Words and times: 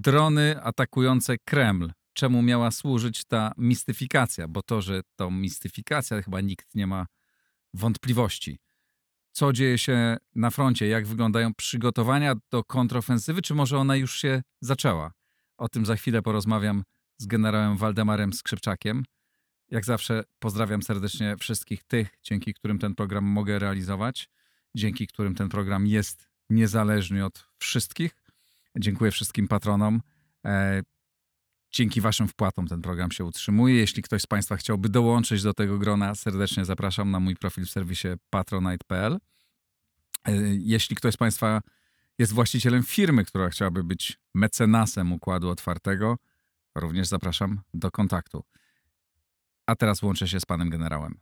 drony 0.00 0.62
atakujące 0.62 1.38
Kreml. 1.38 1.92
Czemu 2.12 2.42
miała 2.42 2.70
służyć 2.70 3.24
ta 3.24 3.52
mistyfikacja? 3.56 4.48
Bo 4.48 4.62
to, 4.62 4.82
że 4.82 5.00
to 5.16 5.30
mistyfikacja, 5.30 6.22
chyba 6.22 6.40
nikt 6.40 6.74
nie 6.74 6.86
ma 6.86 7.06
wątpliwości. 7.74 8.58
Co 9.32 9.52
dzieje 9.52 9.78
się 9.78 10.16
na 10.34 10.50
froncie? 10.50 10.86
Jak 10.86 11.06
wyglądają 11.06 11.54
przygotowania 11.54 12.34
do 12.50 12.64
kontrofensywy? 12.64 13.42
Czy 13.42 13.54
może 13.54 13.78
ona 13.78 13.96
już 13.96 14.18
się 14.20 14.42
zaczęła? 14.60 15.12
O 15.58 15.68
tym 15.68 15.86
za 15.86 15.96
chwilę 15.96 16.22
porozmawiam 16.22 16.82
z 17.18 17.26
generałem 17.26 17.76
Waldemarem 17.76 18.32
Skrzypczakiem. 18.32 19.04
Jak 19.70 19.84
zawsze 19.84 20.24
pozdrawiam 20.38 20.82
serdecznie 20.82 21.36
wszystkich 21.36 21.84
tych, 21.84 22.18
dzięki 22.22 22.54
którym 22.54 22.78
ten 22.78 22.94
program 22.94 23.24
mogę 23.24 23.58
realizować, 23.58 24.28
dzięki 24.76 25.06
którym 25.06 25.34
ten 25.34 25.48
program 25.48 25.86
jest 25.86 26.28
niezależny 26.50 27.24
od 27.24 27.46
wszystkich. 27.58 28.19
Dziękuję 28.78 29.10
wszystkim 29.10 29.48
patronom. 29.48 30.02
E, 30.44 30.82
dzięki 31.72 32.00
Waszym 32.00 32.28
wpłatom 32.28 32.66
ten 32.66 32.82
program 32.82 33.10
się 33.10 33.24
utrzymuje. 33.24 33.74
Jeśli 33.74 34.02
ktoś 34.02 34.22
z 34.22 34.26
Państwa 34.26 34.56
chciałby 34.56 34.88
dołączyć 34.88 35.42
do 35.42 35.54
tego 35.54 35.78
grona, 35.78 36.14
serdecznie 36.14 36.64
zapraszam 36.64 37.10
na 37.10 37.20
mój 37.20 37.36
profil 37.36 37.66
w 37.66 37.70
serwisie 37.70 38.08
patronite.pl. 38.30 39.18
E, 40.24 40.32
jeśli 40.58 40.96
ktoś 40.96 41.14
z 41.14 41.16
Państwa 41.16 41.60
jest 42.18 42.32
właścicielem 42.32 42.82
firmy, 42.82 43.24
która 43.24 43.50
chciałaby 43.50 43.84
być 43.84 44.18
mecenasem 44.34 45.12
układu 45.12 45.48
otwartego, 45.48 46.16
również 46.74 47.08
zapraszam 47.08 47.60
do 47.74 47.90
kontaktu. 47.90 48.44
A 49.66 49.76
teraz 49.76 50.02
łączę 50.02 50.28
się 50.28 50.40
z 50.40 50.46
panem 50.46 50.70
generałem. 50.70 51.20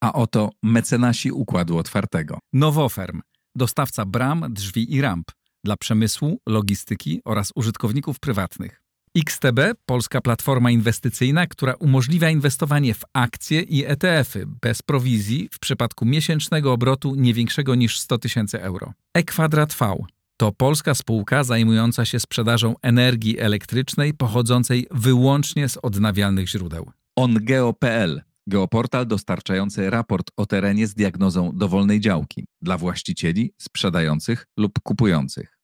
A 0.00 0.12
oto 0.12 0.50
mecenasi 0.62 1.32
układu 1.32 1.78
otwartego. 1.78 2.38
Nowoferm, 2.52 3.20
dostawca 3.54 4.04
bram, 4.04 4.52
drzwi 4.52 4.94
i 4.94 5.00
ramp 5.00 5.30
dla 5.64 5.76
przemysłu, 5.76 6.40
logistyki 6.46 7.20
oraz 7.24 7.52
użytkowników 7.54 8.20
prywatnych. 8.20 8.82
XTB, 9.16 9.60
polska 9.86 10.20
platforma 10.20 10.70
inwestycyjna, 10.70 11.46
która 11.46 11.74
umożliwia 11.74 12.30
inwestowanie 12.30 12.94
w 12.94 13.02
akcje 13.12 13.60
i 13.60 13.84
ETF-y 13.84 14.46
bez 14.62 14.82
prowizji 14.82 15.48
w 15.52 15.58
przypadku 15.58 16.04
miesięcznego 16.06 16.72
obrotu 16.72 17.14
nie 17.14 17.34
większego 17.34 17.74
niż 17.74 18.00
100 18.00 18.18
tysięcy 18.18 18.62
euro. 18.62 18.92
E-Kwadrat 19.14 19.74
V 19.74 19.96
to 20.36 20.52
polska 20.52 20.94
spółka 20.94 21.44
zajmująca 21.44 22.04
się 22.04 22.20
sprzedażą 22.20 22.74
energii 22.82 23.38
elektrycznej 23.38 24.14
pochodzącej 24.14 24.86
wyłącznie 24.90 25.68
z 25.68 25.76
odnawialnych 25.76 26.48
źródeł. 26.48 26.90
OnGeo.pl 27.16 28.22
Geoportal 28.50 29.06
dostarczający 29.06 29.90
raport 29.90 30.30
o 30.36 30.46
terenie 30.46 30.86
z 30.86 30.94
diagnozą 30.94 31.52
dowolnej 31.54 32.00
działki 32.00 32.46
dla 32.62 32.78
właścicieli, 32.78 33.54
sprzedających 33.58 34.46
lub 34.56 34.80
kupujących. 34.82 35.58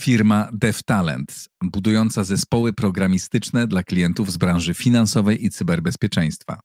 Firma 0.00 0.48
DevTalent, 0.52 1.48
budująca 1.62 2.24
zespoły 2.24 2.72
programistyczne 2.72 3.66
dla 3.66 3.82
klientów 3.82 4.32
z 4.32 4.36
branży 4.36 4.74
finansowej 4.74 5.44
i 5.44 5.50
cyberbezpieczeństwa. 5.50 6.60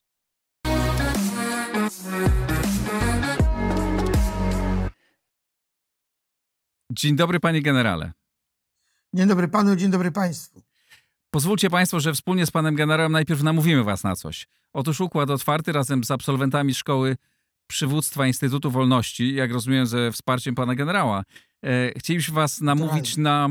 Dzień 6.91 7.15
dobry, 7.15 7.39
panie 7.39 7.61
generale. 7.61 8.11
Dzień 9.13 9.27
dobry 9.27 9.47
panu, 9.47 9.75
dzień 9.75 9.91
dobry 9.91 10.11
państwu. 10.11 10.66
Pozwólcie 11.29 11.69
Państwo, 11.69 11.99
że 11.99 12.13
wspólnie 12.13 12.45
z 12.45 12.51
panem 12.51 12.75
generałem 12.75 13.11
najpierw 13.11 13.43
namówimy 13.43 13.83
Was 13.83 14.03
na 14.03 14.15
coś. 14.15 14.47
Otóż 14.73 15.01
Układ 15.01 15.29
Otwarty 15.29 15.71
razem 15.71 16.03
z 16.03 16.11
absolwentami 16.11 16.73
Szkoły 16.73 17.17
Przywództwa 17.67 18.27
Instytutu 18.27 18.71
Wolności, 18.71 19.33
jak 19.33 19.51
rozumiem, 19.51 19.85
ze 19.85 20.11
wsparciem 20.11 20.55
pana 20.55 20.75
generała, 20.75 21.23
e, 21.63 21.99
chcielibyśmy 21.99 22.35
Was 22.35 22.61
namówić 22.61 23.09
tak. 23.09 23.17
na 23.17 23.49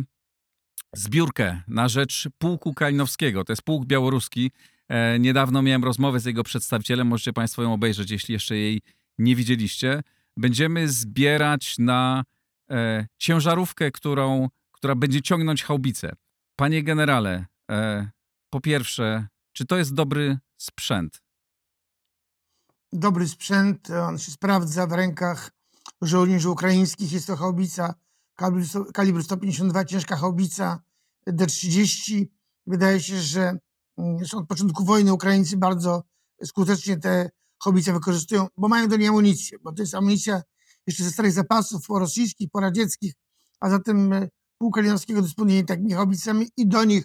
zbiórkę 0.95 1.63
na 1.69 1.89
rzecz 1.89 2.29
Pułku 2.39 2.75
Kalinowskiego. 2.75 3.45
To 3.45 3.53
jest 3.53 3.63
pułk 3.63 3.87
białoruski. 3.87 4.51
E, 4.89 5.19
niedawno 5.19 5.63
miałem 5.63 5.85
rozmowę 5.85 6.21
z 6.21 6.25
jego 6.25 6.45
przedstawicielem, 6.45 7.07
możecie 7.07 7.33
Państwo 7.33 7.63
ją 7.63 7.73
obejrzeć, 7.73 8.11
jeśli 8.11 8.33
jeszcze 8.33 8.57
jej 8.57 8.81
nie 9.19 9.37
widzieliście. 9.37 10.03
Będziemy 10.37 10.89
zbierać 10.89 11.79
na 11.79 12.25
e, 12.71 13.07
ciężarówkę, 13.19 13.91
którą, 13.91 14.49
która 14.73 14.95
będzie 14.95 15.23
ciągnąć 15.23 15.63
haubicę. 15.63 16.13
Panie 16.57 16.83
generale, 16.83 17.47
po 18.51 18.61
pierwsze, 18.61 19.29
czy 19.53 19.67
to 19.67 19.77
jest 19.77 19.95
dobry 19.95 20.39
sprzęt? 20.57 21.23
Dobry 22.93 23.29
sprzęt, 23.29 23.91
on 23.91 24.19
się 24.19 24.33
sprawdza 24.33 24.87
w 24.87 24.93
rękach 24.93 25.51
żołnierzy 26.03 26.51
ukraińskich. 26.51 27.13
Jest 27.13 27.27
to 27.27 27.37
haubica 27.37 27.95
kalibru 28.95 29.23
152, 29.23 29.85
ciężka 29.85 30.17
haubica 30.17 30.83
D30. 31.29 32.27
Wydaje 32.67 33.01
się, 33.01 33.21
że 33.21 33.59
mm, 33.99 34.19
od 34.33 34.49
początku 34.49 34.85
wojny 34.85 35.13
Ukraińcy 35.13 35.57
bardzo 35.57 36.03
skutecznie 36.45 36.97
te 36.97 37.31
haubice 37.63 37.93
wykorzystują, 37.93 38.47
bo 38.57 38.69
mają 38.69 38.89
do 38.89 38.97
niej 38.97 39.09
amunicję, 39.09 39.59
bo 39.63 39.73
to 39.73 39.83
jest 39.83 39.95
amunicja 39.95 40.43
jeszcze 40.87 41.05
ze 41.05 41.11
starych 41.11 41.33
zapasów 41.33 41.89
rosyjskich, 41.89 42.51
poradzieckich, 42.51 43.15
a 43.61 43.71
zatem 43.71 44.13
e, 44.13 44.29
pół 44.59 44.71
Kalinowskiego 44.71 45.23
dysponuje 45.23 45.65
takimi 45.65 45.93
haubicami 45.93 46.49
i 46.57 46.69
do 46.69 46.85
nich 46.85 47.05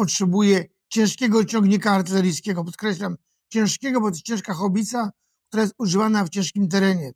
potrzebuje 0.00 0.64
ciężkiego 0.88 1.44
ciągnika 1.44 1.92
artyleryjskiego. 1.92 2.64
Podkreślam, 2.64 3.16
ciężkiego, 3.48 4.00
bo 4.00 4.06
to 4.06 4.14
jest 4.14 4.22
ciężka 4.22 4.54
hobica, 4.54 5.10
która 5.48 5.62
jest 5.62 5.74
używana 5.78 6.24
w 6.24 6.28
ciężkim 6.28 6.68
terenie. 6.68 7.12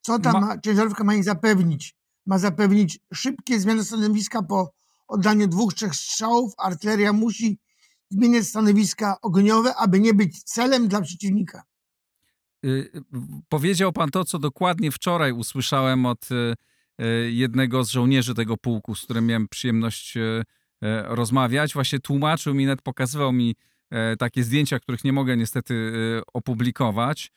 Co 0.00 0.18
ta 0.18 0.32
ma... 0.32 0.58
ciężarówka 0.58 1.04
ma 1.04 1.14
im 1.14 1.22
zapewnić? 1.22 1.96
Ma 2.26 2.38
zapewnić 2.38 2.98
szybkie 3.14 3.60
zmiany 3.60 3.84
stanowiska 3.84 4.42
po 4.42 4.72
oddaniu 5.08 5.48
dwóch, 5.48 5.74
trzech 5.74 5.94
strzałów. 5.94 6.52
Artyleria 6.58 7.12
musi 7.12 7.58
zmieniać 8.10 8.46
stanowiska 8.46 9.16
ogniowe, 9.22 9.74
aby 9.74 10.00
nie 10.00 10.14
być 10.14 10.42
celem 10.42 10.88
dla 10.88 11.00
przeciwnika. 11.00 11.62
Y, 12.64 12.90
powiedział 13.48 13.92
pan 13.92 14.10
to, 14.10 14.24
co 14.24 14.38
dokładnie 14.38 14.90
wczoraj 14.90 15.32
usłyszałem 15.32 16.06
od 16.06 16.30
y, 16.30 16.54
y, 17.02 17.32
jednego 17.32 17.84
z 17.84 17.90
żołnierzy 17.90 18.34
tego 18.34 18.56
pułku, 18.56 18.94
z 18.94 19.02
którym 19.02 19.26
miałem 19.26 19.48
przyjemność 19.48 20.18
rozmawiać. 21.04 21.74
Właśnie 21.74 21.98
tłumaczył 21.98 22.54
mi, 22.54 22.66
net 22.66 22.82
pokazywał 22.82 23.32
mi 23.32 23.56
e, 23.90 24.16
takie 24.16 24.44
zdjęcia, 24.44 24.78
których 24.78 25.04
nie 25.04 25.12
mogę 25.12 25.36
niestety 25.36 25.92
e, 26.18 26.22
opublikować 26.32 27.32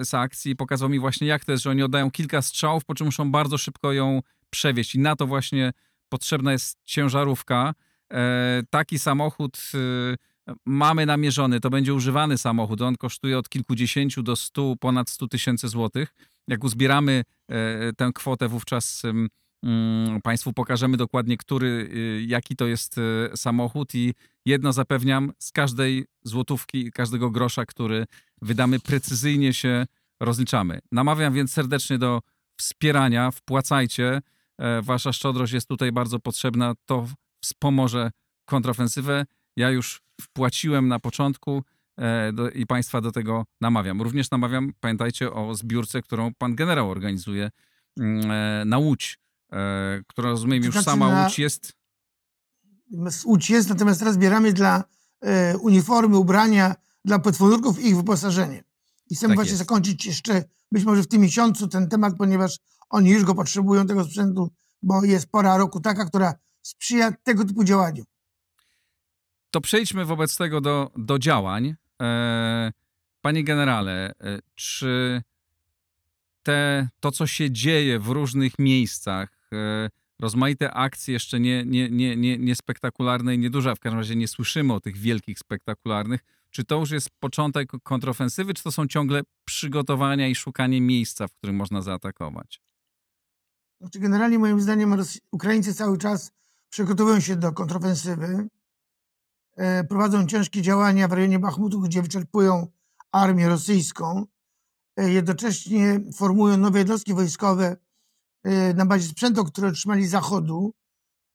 z 0.00 0.14
akcji. 0.14 0.56
Pokazał 0.56 0.88
mi 0.88 0.98
właśnie, 0.98 1.26
jak 1.26 1.44
to 1.44 1.52
jest, 1.52 1.64
że 1.64 1.70
oni 1.70 1.82
oddają 1.82 2.10
kilka 2.10 2.42
strzałów, 2.42 2.84
po 2.84 2.94
czym 2.94 3.06
muszą 3.06 3.30
bardzo 3.30 3.58
szybko 3.58 3.92
ją 3.92 4.20
przewieźć. 4.50 4.94
I 4.94 4.98
na 4.98 5.16
to 5.16 5.26
właśnie 5.26 5.72
potrzebna 6.08 6.52
jest 6.52 6.78
ciężarówka. 6.84 7.74
Taki 8.70 8.98
samochód 8.98 9.58
mamy 10.66 11.06
namierzony, 11.06 11.60
to 11.60 11.70
będzie 11.70 11.94
używany 11.94 12.38
samochód. 12.38 12.82
On 12.82 12.96
kosztuje 12.96 13.38
od 13.38 13.48
kilkudziesięciu 13.48 14.22
do 14.22 14.36
stu, 14.36 14.76
ponad 14.80 15.10
100 15.10 15.28
tysięcy 15.28 15.68
złotych. 15.68 16.14
Jak 16.48 16.64
uzbieramy 16.64 17.22
tę 17.96 18.10
kwotę, 18.14 18.48
wówczas 18.48 19.02
państwu 20.22 20.52
pokażemy 20.52 20.96
dokładnie, 20.96 21.36
który, 21.36 21.66
y, 21.66 22.24
jaki 22.26 22.56
to 22.56 22.66
jest 22.66 22.98
y, 22.98 23.30
samochód 23.36 23.94
i 23.94 24.14
jedno 24.44 24.72
zapewniam, 24.72 25.32
z 25.38 25.52
każdej 25.52 26.04
złotówki, 26.22 26.92
każdego 26.92 27.30
grosza, 27.30 27.66
który 27.66 28.06
wydamy, 28.42 28.80
precyzyjnie 28.80 29.54
się 29.54 29.86
rozliczamy. 30.20 30.78
Namawiam 30.92 31.34
więc 31.34 31.52
serdecznie 31.52 31.98
do 31.98 32.20
wspierania, 32.56 33.30
wpłacajcie. 33.30 34.20
E, 34.58 34.82
wasza 34.82 35.12
szczodrość 35.12 35.52
jest 35.52 35.68
tutaj 35.68 35.92
bardzo 35.92 36.18
potrzebna. 36.18 36.74
To 36.86 37.08
wspomoże 37.44 38.10
kontrofensywę. 38.44 39.24
Ja 39.56 39.70
już 39.70 40.02
wpłaciłem 40.20 40.88
na 40.88 40.98
początku 40.98 41.62
e, 41.98 42.32
i 42.54 42.66
Państwa 42.66 43.00
do 43.00 43.12
tego 43.12 43.44
namawiam. 43.60 44.02
Również 44.02 44.30
namawiam, 44.30 44.72
pamiętajcie 44.80 45.32
o 45.32 45.54
zbiórce, 45.54 46.02
którą 46.02 46.34
Pan 46.38 46.54
generał 46.54 46.90
organizuje 46.90 47.50
mm, 48.00 48.30
e, 48.30 48.64
na 48.64 48.78
Łódź 48.78 49.18
e, 49.52 50.02
która 50.06 50.30
rozumiem 50.30 50.64
już 50.64 50.72
znaczy 50.72 50.84
sama 50.84 51.10
na... 51.10 51.24
Łódź 51.24 51.38
jest... 51.38 51.72
Łódź 53.24 53.50
jest, 53.50 53.68
natomiast 53.68 53.98
teraz 53.98 54.14
zbieramy 54.14 54.52
dla 54.52 54.84
e, 55.20 55.58
uniformy, 55.58 56.16
ubrania 56.16 56.74
dla 57.04 57.18
podwórków 57.18 57.80
i 57.80 57.88
ich 57.88 57.96
wyposażenie. 57.96 58.64
I 59.10 59.14
chcemy 59.14 59.30
tak 59.30 59.36
właśnie 59.36 59.52
jest. 59.52 59.58
zakończyć 59.58 60.06
jeszcze 60.06 60.44
być 60.72 60.84
może 60.84 61.02
w 61.02 61.08
tym 61.08 61.20
miesiącu 61.20 61.68
ten 61.68 61.88
temat, 61.88 62.16
ponieważ 62.18 62.58
oni 62.90 63.10
już 63.10 63.24
go 63.24 63.34
potrzebują, 63.34 63.86
tego 63.86 64.04
sprzętu, 64.04 64.50
bo 64.82 65.04
jest 65.04 65.30
pora 65.30 65.56
roku 65.56 65.80
taka, 65.80 66.04
która 66.04 66.34
sprzyja 66.62 67.12
tego 67.12 67.44
typu 67.44 67.64
działaniu. 67.64 68.04
To 69.50 69.60
przejdźmy 69.60 70.04
wobec 70.04 70.36
tego 70.36 70.60
do, 70.60 70.90
do 70.96 71.18
działań. 71.18 71.74
E, 72.02 72.72
panie 73.20 73.44
generale, 73.44 74.12
e, 74.20 74.38
czy 74.54 75.22
te, 76.42 76.88
to, 77.00 77.12
co 77.12 77.26
się 77.26 77.50
dzieje 77.50 77.98
w 77.98 78.08
różnych 78.08 78.58
miejscach, 78.58 79.39
rozmaite 80.18 80.70
akcje, 80.70 81.14
jeszcze 81.14 81.40
nie, 81.40 81.64
nie, 81.64 81.90
nie, 81.90 82.16
nie, 82.16 82.38
nie 82.38 82.54
spektakularne 82.54 83.34
i 83.34 83.38
nieduże, 83.38 83.70
a 83.70 83.74
w 83.74 83.80
każdym 83.80 83.98
razie 83.98 84.16
nie 84.16 84.28
słyszymy 84.28 84.72
o 84.72 84.80
tych 84.80 84.96
wielkich, 84.96 85.38
spektakularnych. 85.38 86.20
Czy 86.50 86.64
to 86.64 86.78
już 86.78 86.90
jest 86.90 87.10
początek 87.20 87.70
kontrofensywy, 87.82 88.54
czy 88.54 88.62
to 88.62 88.72
są 88.72 88.86
ciągle 88.86 89.22
przygotowania 89.44 90.28
i 90.28 90.34
szukanie 90.34 90.80
miejsca, 90.80 91.28
w 91.28 91.34
którym 91.34 91.56
można 91.56 91.82
zaatakować? 91.82 92.62
Znaczy 93.80 93.98
generalnie 93.98 94.38
moim 94.38 94.60
zdaniem 94.60 94.96
Ukraińcy 95.32 95.74
cały 95.74 95.98
czas 95.98 96.32
przygotowują 96.70 97.20
się 97.20 97.36
do 97.36 97.52
kontrofensywy, 97.52 98.48
e, 99.56 99.84
prowadzą 99.84 100.26
ciężkie 100.26 100.62
działania 100.62 101.08
w 101.08 101.12
rejonie 101.12 101.38
Bachmutu, 101.38 101.80
gdzie 101.80 102.02
wyczerpują 102.02 102.66
armię 103.12 103.48
rosyjską, 103.48 104.26
e, 104.96 105.10
jednocześnie 105.10 106.00
formują 106.14 106.56
nowe 106.56 106.78
jednostki 106.78 107.14
wojskowe 107.14 107.66
e, 107.66 107.76
na 108.74 108.86
bazie 108.86 109.08
sprzętu, 109.08 109.44
który 109.44 109.66
otrzymali 109.66 110.06
z 110.06 110.10
Zachodu. 110.10 110.72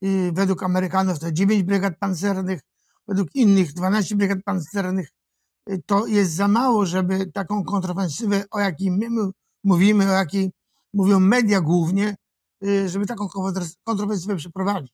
I 0.02 0.32
według 0.34 0.64
Amerykanów 0.64 1.20
to 1.20 1.32
9 1.32 1.64
brygad 1.64 1.94
pancernych, 2.00 2.62
według 3.08 3.36
innych 3.36 3.74
12 3.74 4.16
brygad 4.16 4.40
pancernych. 4.46 5.10
E, 5.70 5.78
To 5.78 6.08
jest 6.08 6.34
za 6.34 6.48
mało, 6.48 6.86
żeby 6.86 7.32
taką 7.32 7.64
kontrofensywę, 7.64 8.44
o 8.52 8.60
jakiej 8.60 8.92
my 8.92 9.10
my 9.10 9.32
mówimy, 9.64 10.10
o 10.10 10.14
jakiej 10.14 10.52
mówią 10.94 11.20
media 11.20 11.62
głównie, 11.62 12.16
y, 12.66 12.90
żeby 12.90 13.06
taką 13.06 13.26
kontrofens- 13.26 13.76
kontrofensywę 13.84 14.36
przeprowadzić. 14.36 14.94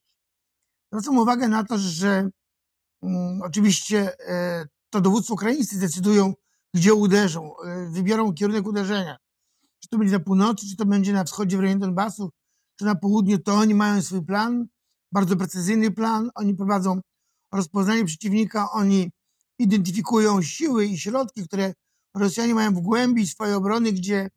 Zwracam 0.92 1.18
uwagę 1.18 1.48
na 1.48 1.64
to, 1.64 1.78
że 1.78 2.30
mm, 3.04 3.42
oczywiście 3.42 4.20
e, 4.30 4.66
to 4.90 5.02
dowódcy 5.02 5.34
ukraińscy 5.34 5.80
decydują, 5.80 6.34
gdzie 6.74 6.94
uderzą, 6.94 7.58
e, 7.58 7.90
wybiorą 7.90 8.34
kierunek 8.34 8.68
uderzenia. 8.68 9.18
Czy 9.82 9.90
to 9.90 9.98
będzie 9.98 10.14
na 10.14 10.20
północy, 10.20 10.68
czy 10.70 10.76
to 10.76 10.86
będzie 10.86 11.14
na 11.14 11.24
wschodzie 11.24 11.58
w 11.58 11.60
rejonie 11.60 11.80
Donbasu, 11.80 12.32
czy 12.76 12.86
na 12.86 12.96
południu, 12.96 13.38
to 13.40 13.54
oni 13.54 13.76
mają 13.76 14.02
swój 14.02 14.26
plan, 14.26 14.68
bardzo 15.12 15.36
precyzyjny 15.36 15.92
plan. 15.92 16.32
Oni 16.36 16.56
prowadzą 16.56 17.02
rozpoznanie 17.52 18.06
przeciwnika, 18.06 18.72
oni 18.72 19.12
identyfikują 19.60 20.42
siły 20.42 20.86
i 20.86 20.98
środki, 20.98 21.48
które 21.48 21.74
Rosjanie 22.16 22.56
mają 22.56 22.74
w 22.74 22.80
głębi 22.80 23.28
swojej 23.28 23.54
obrony, 23.54 23.92
gdzie 23.92 24.30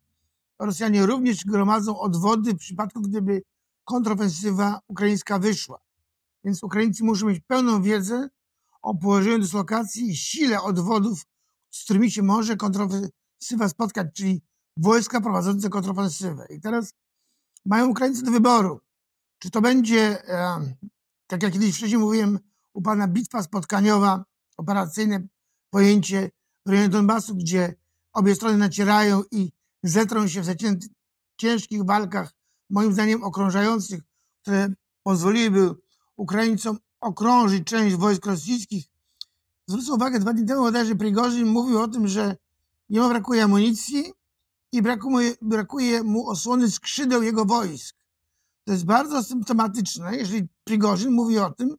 Rosjanie 0.59 1.05
również 1.05 1.45
gromadzą 1.45 1.99
odwody 1.99 2.53
w 2.53 2.57
przypadku, 2.57 3.01
gdyby 3.01 3.41
kontrofensywa 3.83 4.79
ukraińska 4.87 5.39
wyszła. 5.39 5.79
Więc 6.43 6.63
Ukraińcy 6.63 7.03
muszą 7.03 7.27
mieć 7.27 7.39
pełną 7.47 7.81
wiedzę 7.81 8.29
o 8.81 8.95
położeniu 8.95 9.39
dyslokacji 9.39 10.09
i 10.09 10.15
sile 10.15 10.61
odwodów, 10.61 11.25
z 11.71 11.83
którymi 11.83 12.11
się 12.11 12.23
może 12.23 12.57
kontrofensywa 12.57 13.69
spotkać, 13.69 14.07
czyli 14.13 14.41
wojska 14.77 15.21
prowadzące 15.21 15.69
kontrofensywę. 15.69 16.45
I 16.49 16.61
teraz 16.61 16.93
mają 17.65 17.87
Ukraińcy 17.87 18.23
do 18.23 18.31
wyboru, 18.31 18.81
czy 19.39 19.51
to 19.51 19.61
będzie, 19.61 20.29
e, 20.29 20.73
tak 21.27 21.43
jak 21.43 21.53
kiedyś 21.53 21.75
wcześniej 21.77 21.99
mówiłem, 21.99 22.39
u 22.73 22.81
pana 22.81 23.07
bitwa 23.07 23.43
spotkaniowa, 23.43 24.25
operacyjne 24.57 25.27
pojęcie 25.69 26.31
w 26.65 26.69
rejonie 26.69 26.89
Donbasu, 26.89 27.35
gdzie 27.35 27.75
obie 28.13 28.35
strony 28.35 28.57
nacierają 28.57 29.23
i 29.31 29.51
zetrą 29.83 30.27
się 30.27 30.41
w 30.41 30.47
ciężkich 31.37 31.85
walkach, 31.85 32.33
moim 32.69 32.93
zdaniem 32.93 33.23
okrążających, 33.23 34.01
które 34.41 34.73
pozwoliłyby 35.03 35.75
Ukraińcom 36.15 36.77
okrążyć 37.01 37.67
część 37.67 37.95
wojsk 37.95 38.25
rosyjskich. 38.25 38.85
Zwrócę 39.67 39.93
uwagę, 39.93 40.19
dwa 40.19 40.33
dni 40.33 40.45
temu 40.45 40.61
bodajże 40.61 40.95
Prigorzyn 40.95 41.47
mówił 41.47 41.81
o 41.81 41.87
tym, 41.87 42.07
że 42.07 42.35
jemu 42.89 43.09
brakuje 43.09 43.43
amunicji 43.43 44.13
i 44.75 44.81
brakuje, 44.81 45.35
brakuje 45.41 46.03
mu 46.03 46.29
osłony 46.29 46.71
skrzydeł 46.71 47.23
jego 47.23 47.45
wojsk. 47.45 47.95
To 48.65 48.71
jest 48.71 48.85
bardzo 48.85 49.23
symptomatyczne, 49.23 50.15
jeżeli 50.15 50.47
Prigorzyn 50.63 51.11
mówi 51.11 51.39
o 51.39 51.51
tym, 51.51 51.75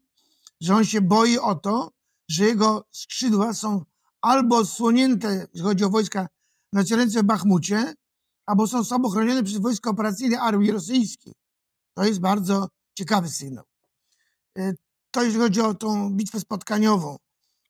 że 0.61 0.75
on 0.75 0.85
się 0.85 1.01
boi 1.01 1.39
o 1.39 1.55
to, 1.55 1.91
że 2.29 2.45
jego 2.45 2.87
skrzydła 2.91 3.55
są 3.55 3.85
albo 4.21 4.57
odsłonięte, 4.57 5.47
jeśli 5.53 5.61
chodzi 5.61 5.85
o 5.85 5.91
wojska 5.91 6.29
nacierające 6.73 7.23
w 7.23 7.25
Bachmucie, 7.25 7.95
albo 8.47 8.67
są 8.67 8.85
słabo 8.85 9.09
chronione 9.11 9.43
przez 9.43 9.59
wojska 9.59 9.91
operacyjne 9.91 10.41
armii 10.41 10.73
rosyjskiej. 10.73 11.33
To 11.95 12.05
jest 12.05 12.21
bardzo 12.21 12.69
ciekawy 12.99 13.29
sygnał. 13.29 13.65
Y, 14.59 14.77
To 15.11 15.23
jeśli 15.23 15.41
chodzi 15.41 15.61
o 15.61 15.75
tą 15.75 16.11
bitwę 16.11 16.41
spotkaniową. 16.41 17.17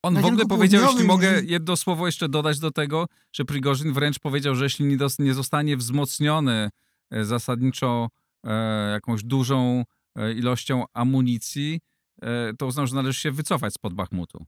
On 0.06 0.23
w 0.23 0.25
ogóle 0.25 0.47
powiedział, 0.47 0.82
jeśli 0.82 1.05
mogę 1.05 1.43
jedno 1.43 1.76
słowo 1.76 2.06
jeszcze 2.06 2.29
dodać 2.29 2.58
do 2.58 2.70
tego, 2.70 3.06
że 3.32 3.44
Prigorzyn 3.44 3.93
wręcz 3.93 4.19
powiedział, 4.19 4.55
że 4.55 4.64
jeśli 4.64 4.85
nie, 4.85 4.97
nie 5.19 5.35
zostanie 5.35 5.76
wzmocniony 5.76 6.70
e, 7.11 7.25
zasadniczo 7.25 8.08
e, 8.44 8.91
jakąś 8.91 9.25
dużą 9.25 9.85
e, 10.17 10.32
ilością 10.32 10.85
amunicji, 10.94 11.81
e, 12.23 12.53
to 12.58 12.67
uznał, 12.67 12.87
że 12.87 12.94
należy 12.94 13.20
się 13.20 13.31
wycofać 13.31 13.75
spod 13.75 13.94
Bachmutu. 13.94 14.47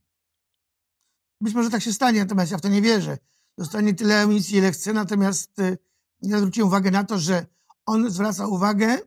Być 1.41 1.55
może 1.55 1.71
tak 1.71 1.83
się 1.83 1.93
stanie, 1.93 2.21
natomiast 2.21 2.53
ja 2.53 2.59
w 2.59 2.61
to 2.61 2.69
nie 2.69 2.83
wierzę. 2.83 3.19
Dostanie 3.59 3.95
tyle 3.95 4.21
amunicji, 4.21 4.59
ile 4.59 4.73
chce, 4.73 4.93
natomiast 4.93 5.59
y, 5.59 5.79
ja 6.23 6.39
zwróciłem 6.39 6.69
uwagę 6.69 6.91
na 6.91 7.05
to, 7.05 7.19
że 7.19 7.47
on 7.87 8.11
zwraca 8.11 8.47
uwagę, 8.47 8.99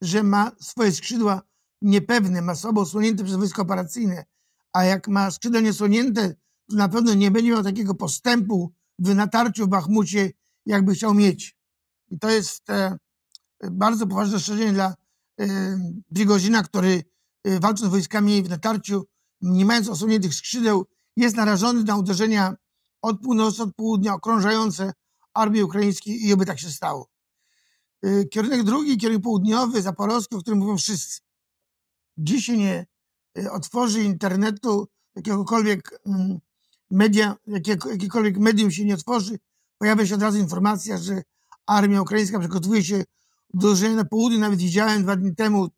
że 0.00 0.22
ma 0.22 0.50
swoje 0.60 0.92
skrzydła 0.92 1.42
niepewne, 1.82 2.42
ma 2.42 2.54
słabo 2.54 2.80
osłonięte 2.80 3.24
przez 3.24 3.36
wojska 3.36 3.62
operacyjne, 3.62 4.24
a 4.72 4.84
jak 4.84 5.08
ma 5.08 5.30
skrzydła 5.30 5.60
niesłonięte, 5.60 6.34
to 6.70 6.76
na 6.76 6.88
pewno 6.88 7.14
nie 7.14 7.30
będzie 7.30 7.50
miał 7.50 7.62
takiego 7.62 7.94
postępu 7.94 8.72
w 8.98 9.14
natarciu 9.14 9.66
w 9.66 9.68
Bachmucie, 9.68 10.32
jakby 10.66 10.94
chciał 10.94 11.14
mieć. 11.14 11.56
I 12.10 12.18
to 12.18 12.30
jest 12.30 12.70
e, 12.70 12.98
bardzo 13.70 14.06
poważne 14.06 14.36
ostrzeżenie 14.36 14.72
dla 14.72 14.94
e, 15.40 15.46
Prigozina, 16.14 16.62
który 16.62 17.04
e, 17.44 17.60
walcząc 17.60 17.88
z 17.88 17.90
wojskami 17.90 18.42
w 18.42 18.48
natarciu, 18.48 19.06
nie 19.40 19.64
mając 19.64 19.88
osłoniętych 19.88 20.34
skrzydeł, 20.34 20.86
jest 21.16 21.36
narażony 21.36 21.84
na 21.84 21.96
uderzenia 21.96 22.54
od 23.02 23.20
północy, 23.20 23.62
od 23.62 23.74
południa, 23.74 24.14
okrążające 24.14 24.92
armię 25.34 25.64
ukraińską 25.64 26.10
i 26.10 26.32
oby 26.32 26.46
tak 26.46 26.60
się 26.60 26.70
stało. 26.70 27.08
Kierunek 28.30 28.62
drugi, 28.62 28.98
kierunek 28.98 29.22
południowy, 29.22 29.82
zaporowski, 29.82 30.34
o 30.34 30.38
którym 30.38 30.58
mówią 30.58 30.76
wszyscy. 30.76 31.20
Dziś 32.16 32.48
nie 32.48 32.86
otworzy 33.50 34.02
internetu, 34.02 34.88
jakiegokolwiek 35.14 36.00
mm, 36.06 36.38
media, 36.90 37.36
jakiekolwiek 37.86 38.38
medium 38.38 38.70
się 38.70 38.84
nie 38.84 38.94
otworzy, 38.94 39.38
pojawia 39.78 40.06
się 40.06 40.14
od 40.14 40.22
razu 40.22 40.38
informacja, 40.38 40.98
że 40.98 41.22
armia 41.66 42.02
ukraińska 42.02 42.38
przygotowuje 42.38 42.84
się 42.84 43.04
do 43.54 43.68
uderzenia 43.68 43.96
na 43.96 44.04
południe. 44.04 44.38
Nawet 44.38 44.58
widziałem 44.58 45.02
dwa 45.02 45.16
dni 45.16 45.34
temu 45.34 45.68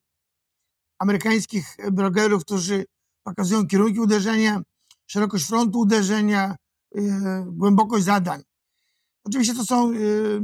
amerykańskich 0.98 1.76
blogerów, 1.92 2.44
którzy 2.44 2.84
pokazują 3.22 3.66
kierunki 3.66 4.00
uderzenia, 4.00 4.62
szerokość 5.06 5.46
frontu 5.46 5.78
uderzenia, 5.78 6.56
yy, 6.94 7.44
głębokość 7.46 8.04
zadań. 8.04 8.42
Oczywiście 9.24 9.54
to 9.54 9.64
są 9.64 9.92
yy, 9.92 10.42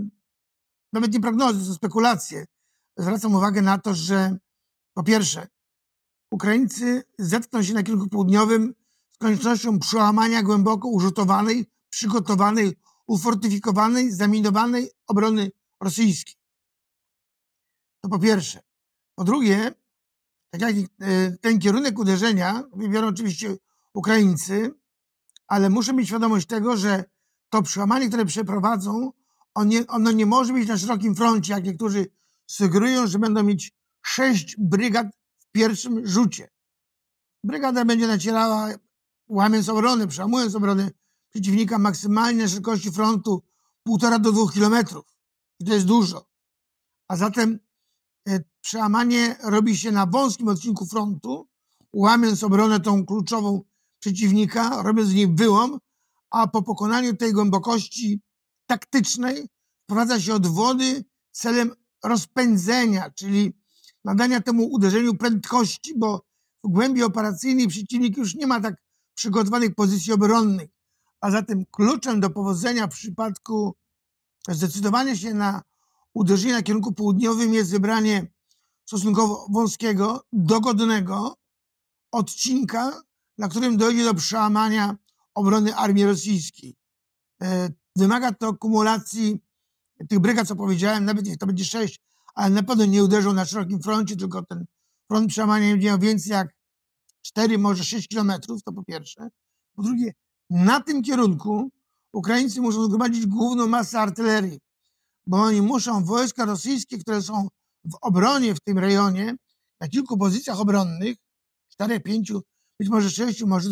nawet 0.92 1.12
nie 1.12 1.20
prognozy, 1.20 1.58
to 1.58 1.64
są 1.64 1.74
spekulacje. 1.74 2.44
Zwracam 2.96 3.34
uwagę 3.34 3.62
na 3.62 3.78
to, 3.78 3.94
że 3.94 4.36
po 4.94 5.02
pierwsze, 5.02 5.48
Ukraińcy 6.30 7.02
zetkną 7.18 7.62
się 7.62 7.74
na 7.74 7.82
kierunku 7.82 8.08
południowym 8.08 8.74
z 9.12 9.18
koniecznością 9.18 9.78
przełamania 9.78 10.42
głęboko 10.42 10.88
urzutowanej, 10.88 11.66
przygotowanej, 11.90 12.76
ufortyfikowanej, 13.06 14.12
zaminowanej 14.12 14.90
obrony 15.06 15.50
rosyjskiej. 15.80 16.34
To 18.00 18.08
po 18.08 18.18
pierwsze. 18.18 18.60
Po 19.14 19.24
drugie, 19.24 19.74
tak 20.50 20.60
jak 20.60 20.74
e, 20.76 21.30
ten 21.40 21.58
kierunek 21.58 21.98
uderzenia 21.98 22.64
wybiorą 22.72 23.08
oczywiście 23.08 23.56
Ukraińcy, 23.94 24.74
ale 25.48 25.70
muszę 25.70 25.92
mieć 25.92 26.08
świadomość 26.08 26.46
tego, 26.46 26.76
że 26.76 27.04
to 27.50 27.62
przełamanie, 27.62 28.08
które 28.08 28.24
przeprowadzą, 28.24 29.12
ono 29.88 30.10
nie 30.10 30.26
może 30.26 30.52
być 30.52 30.68
na 30.68 30.78
szerokim 30.78 31.14
froncie, 31.14 31.52
jak 31.52 31.64
niektórzy 31.64 32.06
sugerują, 32.46 33.06
że 33.06 33.18
będą 33.18 33.42
mieć 33.42 33.72
sześć 34.02 34.56
brygad 34.58 35.06
pierwszym 35.52 36.06
rzucie. 36.06 36.50
Brygada 37.44 37.84
będzie 37.84 38.06
nacierała, 38.06 38.68
łamiąc 39.28 39.68
obronę, 39.68 40.06
przełamując 40.06 40.54
obronę 40.54 40.90
przeciwnika 41.30 41.78
maksymalnie 41.78 42.42
na 42.42 42.48
szerokości 42.48 42.90
frontu 42.92 43.42
półtora 43.82 44.18
do 44.18 44.32
dwóch 44.32 44.52
kilometrów. 44.52 45.04
I 45.60 45.64
to 45.64 45.74
jest 45.74 45.86
dużo. 45.86 46.26
A 47.08 47.16
zatem 47.16 47.58
e, 48.28 48.40
przełamanie 48.60 49.36
robi 49.42 49.76
się 49.76 49.90
na 49.92 50.06
wąskim 50.06 50.48
odcinku 50.48 50.86
frontu, 50.86 51.48
łamiąc 51.92 52.44
obronę 52.44 52.80
tą 52.80 53.06
kluczową 53.06 53.62
przeciwnika, 54.00 54.82
robiąc 54.82 55.08
z 55.08 55.14
niej 55.14 55.34
wyłom, 55.34 55.78
a 56.30 56.46
po 56.46 56.62
pokonaniu 56.62 57.16
tej 57.16 57.32
głębokości 57.32 58.20
taktycznej 58.66 59.48
wprowadza 59.84 60.20
się 60.20 60.34
odwody 60.34 61.04
celem 61.30 61.74
rozpędzenia, 62.04 63.10
czyli 63.10 63.59
nadania 64.04 64.40
temu 64.40 64.64
uderzeniu 64.64 65.14
prędkości, 65.14 65.94
bo 65.98 66.24
w 66.64 66.68
głębi 66.68 67.02
operacyjnej 67.02 67.68
przeciwnik 67.68 68.16
już 68.16 68.34
nie 68.34 68.46
ma 68.46 68.60
tak 68.60 68.74
przygotowanych 69.14 69.74
pozycji 69.74 70.12
obronnych. 70.12 70.70
A 71.20 71.30
zatem 71.30 71.64
kluczem 71.70 72.20
do 72.20 72.30
powodzenia 72.30 72.86
w 72.86 72.90
przypadku 72.90 73.76
zdecydowania 74.48 75.16
się 75.16 75.34
na 75.34 75.62
uderzenie 76.14 76.52
na 76.52 76.62
kierunku 76.62 76.92
południowym 76.92 77.54
jest 77.54 77.70
wybranie 77.70 78.26
stosunkowo 78.84 79.46
wąskiego, 79.50 80.24
dogodnego 80.32 81.36
odcinka, 82.12 83.02
na 83.38 83.48
którym 83.48 83.76
dojdzie 83.76 84.04
do 84.04 84.14
przełamania 84.14 84.96
obrony 85.34 85.76
armii 85.76 86.04
rosyjskiej. 86.04 86.76
E, 87.42 87.68
Wymaga 87.96 88.32
to 88.32 88.54
kumulacji 88.54 89.40
tych 90.08 90.18
brygad, 90.18 90.48
co 90.48 90.56
powiedziałem, 90.56 91.04
nawet 91.04 91.26
niech 91.26 91.38
to 91.38 91.46
będzie 91.46 91.64
sześć, 91.64 92.00
ale 92.34 92.50
na 92.54 92.62
pewno 92.62 92.84
nie 92.84 93.04
uderzą 93.04 93.32
na 93.32 93.44
szerokim 93.44 93.82
froncie, 93.82 94.16
tylko 94.16 94.42
ten 94.42 94.64
front 95.08 95.28
przełamania 95.28 95.70
będzie 95.70 95.86
miał 95.86 95.98
więcej 95.98 96.32
jak 96.32 96.48
4, 97.22 97.58
może 97.58 97.84
6 97.84 98.08
kilometrów, 98.08 98.62
to 98.62 98.72
po 98.72 98.84
pierwsze. 98.84 99.28
Po 99.76 99.82
drugie, 99.82 100.12
na 100.50 100.80
tym 100.80 101.02
kierunku 101.02 101.70
Ukraińcy 102.12 102.60
muszą 102.60 102.84
zgromadzić 102.84 103.26
główną 103.26 103.66
masę 103.66 104.00
artylerii, 104.00 104.58
bo 105.26 105.36
oni 105.36 105.62
muszą 105.62 106.04
wojska 106.04 106.44
rosyjskie, 106.44 106.98
które 106.98 107.22
są 107.22 107.48
w 107.84 107.94
obronie 108.00 108.54
w 108.54 108.60
tym 108.60 108.78
rejonie, 108.78 109.36
na 109.80 109.88
kilku 109.88 110.18
pozycjach 110.18 110.60
obronnych, 110.60 111.16
4, 111.68 112.00
5, 112.00 112.32
być 112.78 112.88
może 112.88 113.10
6, 113.10 113.42
może 113.42 113.70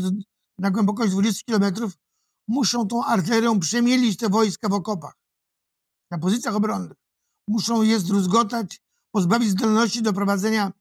na 0.58 0.70
głębokość 0.70 1.12
20 1.12 1.42
kilometrów, 1.46 1.92
muszą 2.48 2.86
tą 2.86 3.04
artylerią 3.04 3.60
przemielić 3.60 4.16
te 4.16 4.28
wojska 4.28 4.68
w 4.68 4.72
okopach, 4.72 5.14
na 6.10 6.18
pozycjach 6.18 6.54
obronnych. 6.54 6.97
Muszą 7.48 7.82
je 7.82 8.00
zdruzgotać, 8.00 8.82
pozbawić 9.10 9.50
zdolności 9.50 10.02
do 10.02 10.12
prowadzenia 10.12 10.72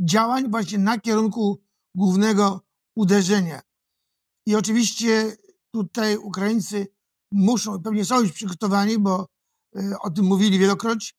działań 0.00 0.50
właśnie 0.50 0.78
na 0.78 1.00
kierunku 1.00 1.62
głównego 1.94 2.60
uderzenia. 2.96 3.60
I 4.46 4.54
oczywiście 4.54 5.36
tutaj 5.72 6.16
Ukraińcy 6.16 6.86
muszą, 7.32 7.82
pewnie 7.82 8.04
są 8.04 8.20
już 8.20 8.32
przygotowani, 8.32 8.98
bo 8.98 9.28
y, 9.76 9.98
o 10.00 10.10
tym 10.10 10.24
mówili 10.24 10.58
wielokroć, 10.58 11.16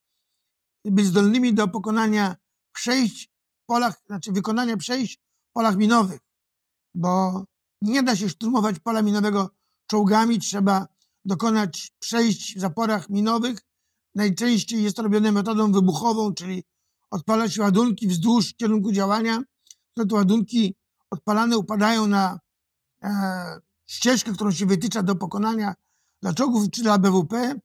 być 0.85 1.05
zdolnymi 1.05 1.53
do 1.53 1.67
pokonania 1.67 2.35
przejść 2.73 3.31
w 3.63 3.65
polach, 3.65 4.01
znaczy 4.05 4.31
wykonania 4.31 4.77
przejść 4.77 5.17
w 5.49 5.53
polach 5.53 5.77
minowych, 5.77 6.19
bo 6.95 7.43
nie 7.81 8.03
da 8.03 8.15
się 8.15 8.29
szturmować 8.29 8.79
pola 8.79 9.01
minowego 9.01 9.49
czołgami, 9.87 10.39
trzeba 10.39 10.87
dokonać 11.25 11.91
przejść 11.99 12.55
w 12.57 12.59
zaporach 12.59 13.09
minowych. 13.09 13.59
Najczęściej 14.15 14.83
jest 14.83 14.95
to 14.95 15.03
robione 15.03 15.31
metodą 15.31 15.71
wybuchową, 15.71 16.33
czyli 16.33 16.63
odpalać 17.11 17.57
ładunki 17.57 18.07
wzdłuż 18.07 18.53
kierunku 18.53 18.91
działania, 18.91 19.43
te 19.93 20.15
ładunki 20.15 20.75
odpalane 21.09 21.57
upadają 21.57 22.07
na 22.07 22.39
e, 23.03 23.09
ścieżkę, 23.85 24.31
którą 24.33 24.51
się 24.51 24.65
wytycza 24.65 25.03
do 25.03 25.15
pokonania 25.15 25.73
dla 26.21 26.33
czołgów 26.33 26.69
czy 26.71 26.81
dla 26.83 26.97
BWP. 26.97 27.55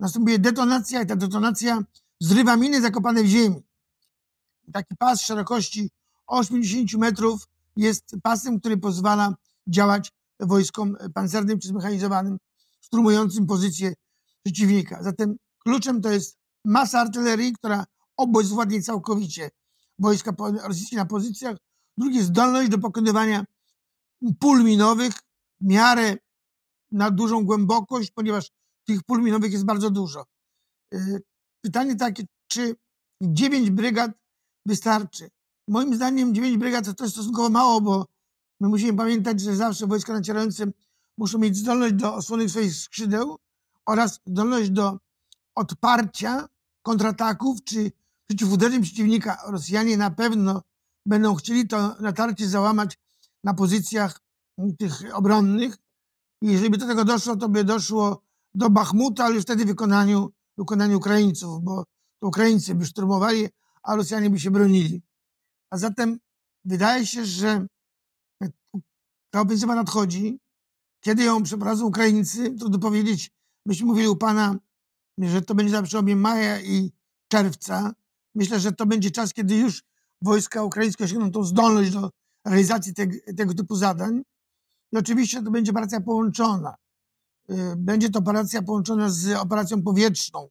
Następuje 0.00 0.38
detonacja 0.38 1.02
i 1.02 1.06
ta 1.06 1.16
detonacja 1.16 1.82
zrywa 2.20 2.56
miny 2.56 2.80
zakopane 2.80 3.22
w 3.22 3.26
ziemi. 3.26 3.62
Taki 4.72 4.96
pas 4.96 5.20
szerokości 5.20 5.90
80 6.26 6.94
metrów 6.94 7.48
jest 7.76 8.16
pasem, 8.22 8.60
który 8.60 8.76
pozwala 8.76 9.34
działać 9.66 10.12
wojskom 10.40 10.96
pancernym 11.14 11.58
czy 11.58 11.68
zmechanizowanym, 11.68 12.38
szturmującym 12.80 13.46
pozycję 13.46 13.94
przeciwnika. 14.42 15.02
Zatem 15.02 15.36
kluczem 15.66 16.00
to 16.00 16.10
jest 16.10 16.38
masa 16.64 17.00
artylerii, 17.00 17.52
która 17.52 17.84
obezwładni 18.16 18.82
całkowicie 18.82 19.50
wojska 19.98 20.32
rosyjskie 20.62 20.96
na 20.96 21.06
pozycjach. 21.06 21.56
Drugie, 21.98 22.22
zdolność 22.22 22.70
do 22.70 22.78
pokonywania 22.78 23.44
pól 24.38 24.64
minowych 24.64 25.12
w 25.60 25.64
miarę 25.64 26.16
na 26.92 27.10
dużą 27.10 27.44
głębokość, 27.44 28.10
ponieważ 28.10 28.50
tych 28.86 29.02
pól 29.02 29.22
minowych 29.22 29.52
jest 29.52 29.64
bardzo 29.64 29.90
dużo. 29.90 30.24
Y, 30.94 31.22
pytanie 31.60 31.96
takie, 31.96 32.24
czy 32.46 32.76
9 33.22 33.70
brygad 33.70 34.10
wystarczy? 34.66 35.30
Moim 35.68 35.94
zdaniem 35.94 36.34
9 36.34 36.56
brygad 36.56 36.96
to 36.96 37.04
jest 37.04 37.14
stosunkowo 37.14 37.50
mało, 37.50 37.80
bo 37.80 38.06
my 38.60 38.68
musimy 38.68 38.98
pamiętać, 38.98 39.40
że 39.40 39.56
zawsze 39.56 39.86
wojska 39.86 40.12
nacierające 40.12 40.66
muszą 41.18 41.38
mieć 41.38 41.56
zdolność 41.56 41.94
do 41.94 42.14
osłony 42.14 42.48
swoich 42.48 42.74
skrzydeł 42.74 43.36
oraz 43.86 44.20
zdolność 44.26 44.70
do 44.70 44.98
odparcia 45.54 46.48
kontrataków 46.82 47.64
czy 47.64 47.92
przeciwuderzeń 48.26 48.82
przeciwnika. 48.82 49.42
Rosjanie 49.46 49.96
na 49.96 50.10
pewno 50.10 50.62
będą 51.06 51.34
chcieli 51.34 51.68
to 51.68 51.94
natarcie 52.00 52.48
załamać 52.48 52.98
na 53.44 53.54
pozycjach 53.54 54.20
tych 54.78 55.14
obronnych. 55.14 55.76
I 56.42 56.46
jeżeli 56.46 56.70
by 56.70 56.78
do 56.78 56.86
tego 56.86 57.04
doszło, 57.04 57.36
to 57.36 57.48
by 57.48 57.64
doszło 57.64 58.22
do 58.54 58.70
Bachmuta, 58.70 59.24
ale 59.24 59.34
już 59.34 59.42
wtedy 59.42 59.64
w 59.64 59.66
wykonaniu, 59.66 60.32
wykonaniu 60.58 60.96
Ukraińców, 60.96 61.62
bo 61.62 61.84
to 62.20 62.28
Ukraińcy 62.28 62.74
by 62.74 62.86
szturmowali, 62.86 63.48
a 63.82 63.96
Rosjanie 63.96 64.30
by 64.30 64.40
się 64.40 64.50
bronili. 64.50 65.02
A 65.70 65.78
zatem 65.78 66.18
wydaje 66.64 67.06
się, 67.06 67.26
że 67.26 67.66
ta 69.30 69.40
ofensywa 69.40 69.74
nadchodzi. 69.74 70.38
Kiedy 71.00 71.24
ją 71.24 71.42
przeprowadzą 71.42 71.86
Ukraińcy, 71.86 72.50
trudno 72.50 72.78
powiedzieć. 72.78 73.30
Myśmy 73.66 73.86
mówili 73.86 74.08
u 74.08 74.16
Pana, 74.16 74.56
że 75.18 75.42
to 75.42 75.54
będzie 75.54 75.72
na 75.72 75.82
przełomie 75.82 76.16
maja 76.16 76.60
i 76.60 76.92
czerwca. 77.28 77.94
Myślę, 78.34 78.60
że 78.60 78.72
to 78.72 78.86
będzie 78.86 79.10
czas, 79.10 79.34
kiedy 79.34 79.56
już 79.56 79.82
wojska 80.22 80.62
ukraińskie 80.62 81.04
osiągną 81.04 81.30
tą 81.30 81.44
zdolność 81.44 81.90
do 81.90 82.10
realizacji 82.44 82.94
te, 82.94 83.06
tego 83.36 83.54
typu 83.54 83.76
zadań. 83.76 84.22
I 84.92 84.96
oczywiście 84.96 85.42
to 85.42 85.50
będzie 85.50 85.70
operacja 85.70 86.00
połączona. 86.00 86.74
Y, 87.50 87.54
będzie 87.76 88.10
to 88.10 88.18
operacja 88.18 88.62
połączona 88.62 89.10
z 89.10 89.32
operacją 89.32 89.82
powietrzną. 89.82 90.48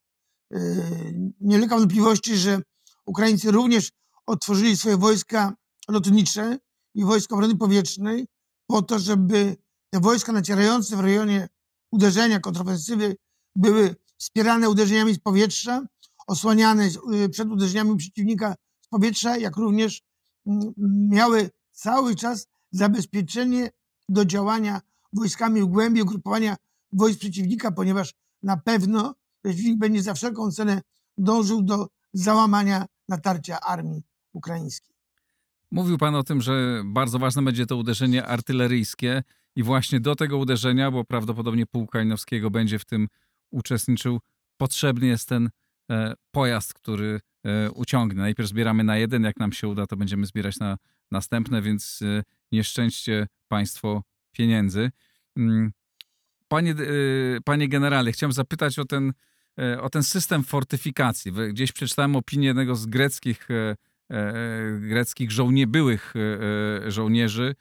Y, 0.54 1.34
nie 1.42 1.58
ulega 1.58 1.78
wątpliwości, 1.78 2.38
że 2.38 2.62
Ukraińcy 3.06 3.52
również 3.52 3.92
otworzyli 4.26 4.78
swoje 4.78 4.98
wojska 4.98 5.54
lotnicze 5.90 6.58
i 6.96 7.06
wojska 7.06 7.36
obrony 7.36 7.58
powietrznej 7.58 8.28
po 8.68 8.82
to, 8.82 9.00
żeby 9.00 9.58
te 9.90 10.00
wojska 10.00 10.32
nacierające 10.32 10.98
w 10.98 11.00
rejonie 11.00 11.50
uderzenia, 11.92 12.40
kontrofensywy 12.40 13.16
były 13.56 13.96
wspierane 14.24 14.70
uderzeniami 14.70 15.14
z 15.14 15.20
powietrza, 15.20 15.82
osłaniane 16.28 16.90
y, 17.26 17.30
przed 17.30 17.50
uderzeniami 17.50 17.98
przeciwnika 17.98 18.56
z 18.82 18.88
powietrza, 18.88 19.38
jak 19.38 19.58
również 19.58 20.02
mm, 20.48 20.74
miały 21.10 21.50
cały 21.72 22.16
czas 22.16 22.48
zabezpieczenie 22.72 23.70
do 24.10 24.26
działania 24.26 24.82
wojskami 25.14 25.62
w 25.62 25.66
głębi 25.66 26.02
ugrupowania 26.02 26.56
wojsk 26.94 27.20
przeciwnika, 27.20 27.72
ponieważ 27.72 28.14
na 28.44 28.58
pewno 28.58 29.16
przeciwnik 29.42 29.80
będzie 29.80 30.04
za 30.04 30.14
wszelką 30.14 30.52
cenę 30.52 30.82
dążył 31.18 31.62
do 31.62 31.88
załamania 32.14 32.86
natarcia 33.10 33.60
armii 33.60 34.04
ukraińskiej. 34.34 34.96
Mówił 35.72 35.98
Pan 35.98 36.16
o 36.16 36.24
tym, 36.24 36.42
że 36.42 36.84
bardzo 36.86 37.20
ważne 37.20 37.42
będzie 37.42 37.66
to 37.66 37.78
uderzenie 37.78 38.26
artyleryjskie 38.26 39.24
i 39.56 39.64
właśnie 39.64 40.00
do 40.00 40.16
tego 40.16 40.38
uderzenia, 40.38 40.92
bo 40.92 41.04
prawdopodobnie 41.04 41.66
pułk 41.66 41.92
Kalinowskiego 41.92 42.50
będzie 42.50 42.80
w 42.80 42.86
tym 42.86 43.08
uczestniczył, 43.54 44.20
potrzebny 44.58 45.08
jest 45.08 45.30
ten 45.30 45.50
e, 45.92 46.14
pojazd, 46.32 46.74
który 46.74 47.20
e, 47.44 47.72
uciągnie. 47.72 48.22
Najpierw 48.22 48.50
zbieramy 48.50 48.84
na 48.84 48.98
jeden, 48.98 49.24
jak 49.24 49.40
nam 49.40 49.52
się 49.52 49.68
uda, 49.68 49.88
to 49.88 49.98
będziemy 49.98 50.26
zbierać 50.26 50.60
na 50.60 50.78
następne, 51.12 51.62
więc 51.62 52.00
e, 52.02 52.24
nie 52.52 52.64
szczęście 52.64 53.28
Państwo 53.48 54.04
pieniędzy. 54.32 54.92
Mm, 55.38 55.72
panie, 56.48 56.76
panie 57.46 57.70
generale, 57.70 58.12
chciałem 58.12 58.34
zapytać 58.34 58.80
o 58.80 58.86
ten, 58.86 59.14
o 59.82 59.90
ten 59.90 60.04
system 60.04 60.44
fortyfikacji. 60.44 61.32
Gdzieś 61.50 61.72
przeczytałem 61.72 62.16
opinię 62.16 62.48
jednego 62.48 62.76
z 62.76 62.86
greckich, 62.86 63.48
greckich 64.80 65.32
żołnie, 65.32 65.68
byłych 65.68 66.14
żołnierzy, 66.88 67.56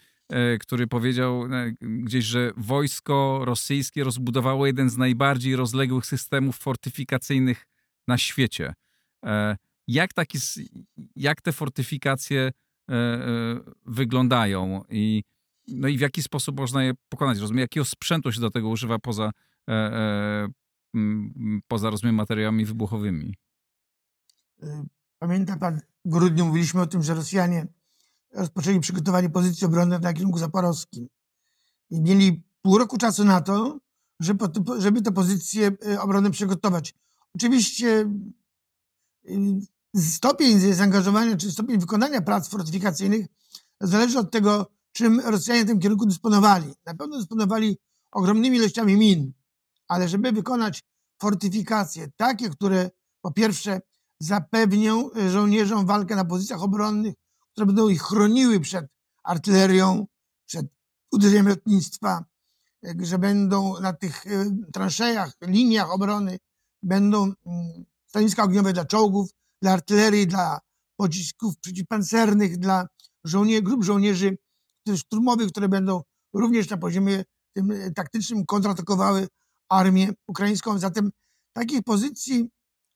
który 0.61 0.87
powiedział 0.87 1.45
gdzieś, 1.81 2.25
że 2.25 2.53
wojsko 2.57 3.41
rosyjskie 3.45 4.05
rozbudowało 4.05 4.67
jeden 4.67 4.91
z 4.91 4.97
najbardziej 4.97 5.57
rozległych 5.57 6.07
systemów 6.07 6.57
fortyfikacyjnych 6.57 7.67
na 8.09 8.19
świecie. 8.19 8.75
Jak, 9.89 10.13
taki, 10.13 10.39
jak 11.17 11.43
te 11.43 11.53
fortyfikacje 11.53 12.53
wyglądają 13.87 14.85
i, 14.89 15.23
no 15.69 15.89
i 15.89 15.99
w 15.99 16.01
jaki 16.01 16.23
sposób 16.23 16.57
można 16.57 16.85
je 16.85 16.93
pokonać? 17.09 17.39
Rozumiem, 17.39 17.61
jakiego 17.61 17.85
sprzętu 17.85 18.33
się 18.33 18.41
do 18.41 18.51
tego 18.51 18.69
używa 18.69 18.99
poza, 18.99 19.31
poza 21.69 21.91
rozumiem, 21.91 22.15
materiałami 22.15 22.65
wybuchowymi? 22.65 23.35
Pamięta 25.19 25.57
pan, 25.57 25.81
w 26.05 26.11
grudniu 26.11 26.47
mówiliśmy 26.47 26.81
o 26.81 26.87
tym, 26.87 27.03
że 27.03 27.15
Rosjanie 27.15 27.67
rozpoczęli 28.33 28.81
przygotowanie 28.81 29.31
pozycji 29.31 29.67
obronnej 29.67 30.01
na 30.01 30.13
kierunku 30.13 30.39
zaporowskim. 30.39 31.09
I 31.91 32.01
mieli 32.01 32.43
pół 32.63 32.79
roku 32.79 32.99
czasu 32.99 33.25
na 33.25 33.41
to, 33.41 33.79
żeby, 34.21 34.45
żeby 34.79 35.03
te 35.03 35.13
pozycje 35.13 35.73
y, 35.87 36.01
obronne 36.01 36.31
przygotować. 36.31 36.95
Oczywiście 37.35 38.11
y, 39.29 39.37
stopień 39.97 40.75
zaangażowania 40.75 41.37
czy 41.37 41.53
stopień 41.53 41.79
wykonania 41.79 42.23
prac 42.23 42.49
fortyfikacyjnych 42.49 43.27
zależy 43.81 44.19
od 44.19 44.31
tego, 44.31 44.67
czym 44.93 45.21
Rosjanie 45.21 45.65
w 45.65 45.67
tym 45.67 45.79
kierunku 45.79 46.07
dysponowali. 46.07 46.75
Na 46.87 46.95
pewno 46.95 47.19
dysponowali 47.19 47.79
ogromnymi 48.13 48.57
ilościami 48.57 48.97
min, 48.97 49.33
ale 49.89 50.09
żeby 50.09 50.33
wykonać 50.33 50.85
fortyfikacje 51.21 52.09
takie, 52.17 52.51
które 52.51 52.91
po 53.21 53.31
pierwsze 53.31 53.81
zapewnią 54.21 55.11
y, 55.17 55.31
żołnierzom 55.31 55.87
walkę 55.87 56.17
na 56.17 56.25
pozycjach 56.25 56.63
obronnych, 56.63 57.15
które 57.53 57.67
będą 57.67 57.89
ich 57.89 58.03
chroniły 58.03 58.61
przed 58.61 58.87
artylerią, 59.25 60.07
przed 60.47 60.67
uderzeniem 61.13 61.49
lotnictwa, 61.49 62.25
y, 62.87 62.97
że 63.01 63.19
będą 63.19 63.81
na 63.81 63.93
tych 63.93 64.27
y, 64.27 64.51
transzejach, 64.73 65.33
liniach 65.43 65.91
obrony, 65.91 66.39
będą 66.83 67.23
mm, 67.23 67.85
stanowiska 68.07 68.43
ogniowe 68.43 68.73
dla 68.73 68.85
czołgów, 68.85 69.31
dla 69.63 69.73
artylerii, 69.73 70.27
dla 70.27 70.61
pocisków 70.97 71.59
przeciwpancernych 71.59 72.59
dla 72.59 72.87
żołnierzy, 73.25 73.63
grup 73.63 73.85
żołnierzy 73.85 74.39
szturmowych, 74.97 75.49
które 75.49 75.69
będą 75.69 76.03
również 76.33 76.71
na 76.71 76.77
poziomie 76.77 77.25
tym 77.53 77.71
e, 77.71 77.91
taktycznym 77.91 78.47
kontratakowały 78.47 79.29
armię 79.69 80.13
ukraińską. 80.27 80.79
Zatem 80.79 81.11
takich 81.53 81.83
pozycji, 81.83 82.51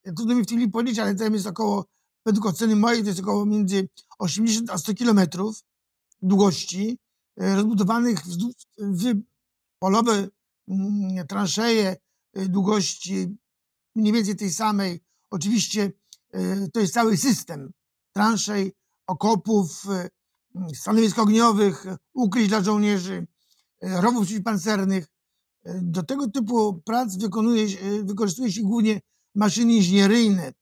e, 0.04 0.12
trudno 0.12 0.34
mi 0.34 0.42
w 0.42 0.46
tej 0.46 0.56
chwili 0.56 0.72
powiedzieć, 0.72 0.98
ale 0.98 1.14
tam 1.14 1.34
jest 1.34 1.46
około, 1.46 1.84
według 2.26 2.46
oceny 2.46 2.76
mojej, 2.76 3.02
to 3.02 3.08
jest 3.08 3.20
około 3.20 3.46
między 3.46 3.88
80 4.18 4.70
a 4.70 4.78
100 4.78 4.94
kilometrów 4.94 5.62
długości, 6.22 6.98
e, 7.40 7.54
rozbudowanych 7.54 8.20
w, 8.20 8.36
w 8.78 9.14
polowe 9.78 10.28
mm, 10.68 11.26
transzeje 11.26 11.96
długości 12.48 13.36
mniej 13.94 14.12
więcej 14.12 14.36
tej 14.36 14.50
samej. 14.52 15.00
Oczywiście 15.30 15.92
to 16.72 16.80
jest 16.80 16.94
cały 16.94 17.16
system 17.16 17.72
transzej, 18.12 18.72
okopów, 19.06 19.86
stanowisk 20.74 21.18
ogniowych, 21.18 21.86
ukryć 22.14 22.48
dla 22.48 22.62
żołnierzy, 22.62 23.26
rowów 23.82 24.24
przeciwpancernych. 24.24 25.06
Do 25.82 26.02
tego 26.02 26.30
typu 26.30 26.82
prac 26.84 27.16
wykonuje, 27.16 27.66
wykorzystuje 28.04 28.52
się 28.52 28.62
głównie 28.62 29.00
maszyny 29.34 29.72
inżynieryjne. 29.72 30.52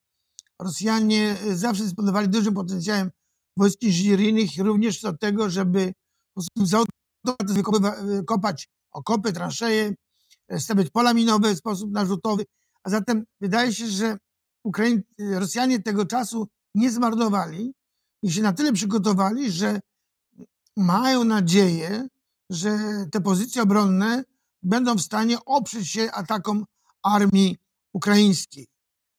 Rosjanie 0.64 1.37
zawsze 1.54 1.83
dysponowali 1.83 2.28
dużym 2.28 2.54
potencjałem 2.54 3.11
wojsk 3.56 3.83
inżynieryjnych, 3.83 4.50
również 4.59 5.00
do 5.00 5.12
tego, 5.12 5.50
żeby 5.50 5.92
kopać 8.26 8.68
okopy, 8.90 9.33
transzeje, 9.33 9.94
stawiać 10.59 10.90
pola 10.90 11.14
minowe 11.14 11.54
w 11.54 11.59
sposób 11.59 11.90
narzutowy. 11.90 12.44
A 12.83 12.90
zatem 12.90 13.25
wydaje 13.40 13.73
się, 13.73 13.87
że 13.87 14.18
Ukraiń, 14.64 15.02
Rosjanie 15.18 15.83
tego 15.83 16.06
czasu 16.06 16.49
nie 16.75 16.90
zmarnowali 16.90 17.73
i 18.23 18.33
się 18.33 18.42
na 18.42 18.52
tyle 18.52 18.73
przygotowali, 18.73 19.50
że 19.50 19.80
mają 20.76 21.25
nadzieję, 21.25 22.09
że 22.50 22.78
te 23.12 23.21
pozycje 23.21 23.62
obronne 23.62 24.25
będą 24.62 24.94
w 24.94 25.02
stanie 25.02 25.44
oprzeć 25.44 25.88
się 25.88 26.12
atakom 26.12 26.64
armii 27.02 27.56
ukraińskiej. 27.92 28.66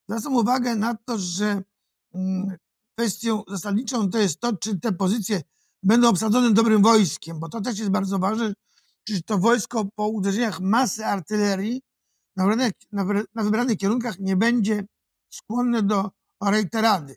Zwracam 0.10 0.36
uwagę 0.36 0.76
na 0.76 0.96
to, 0.96 1.18
że 1.18 1.64
mm, 2.14 2.58
kwestią 2.98 3.44
zasadniczą 3.48 4.10
to 4.10 4.18
jest 4.18 4.40
to, 4.40 4.58
czy 4.58 4.80
te 4.80 4.92
pozycje 4.92 5.42
będą 5.84 6.10
obsadzone 6.10 6.54
dobrym 6.54 6.82
wojskiem, 6.82 7.40
bo 7.40 7.50
to 7.50 7.62
też 7.62 7.80
jest 7.80 7.92
bardzo 7.92 8.20
ważne, 8.20 8.54
czy 9.04 9.24
to 9.24 9.38
wojsko 9.38 9.86
po 9.96 10.08
uderzeniach 10.08 10.60
masy 10.60 11.06
artylerii 11.06 11.82
na 12.36 12.44
wybranych, 12.44 12.74
na 13.36 13.44
wybranych 13.44 13.78
kierunkach 13.78 14.20
nie 14.20 14.36
będzie 14.36 14.84
skłonne 15.30 15.84
do 15.84 16.12
rejterady. 16.44 17.16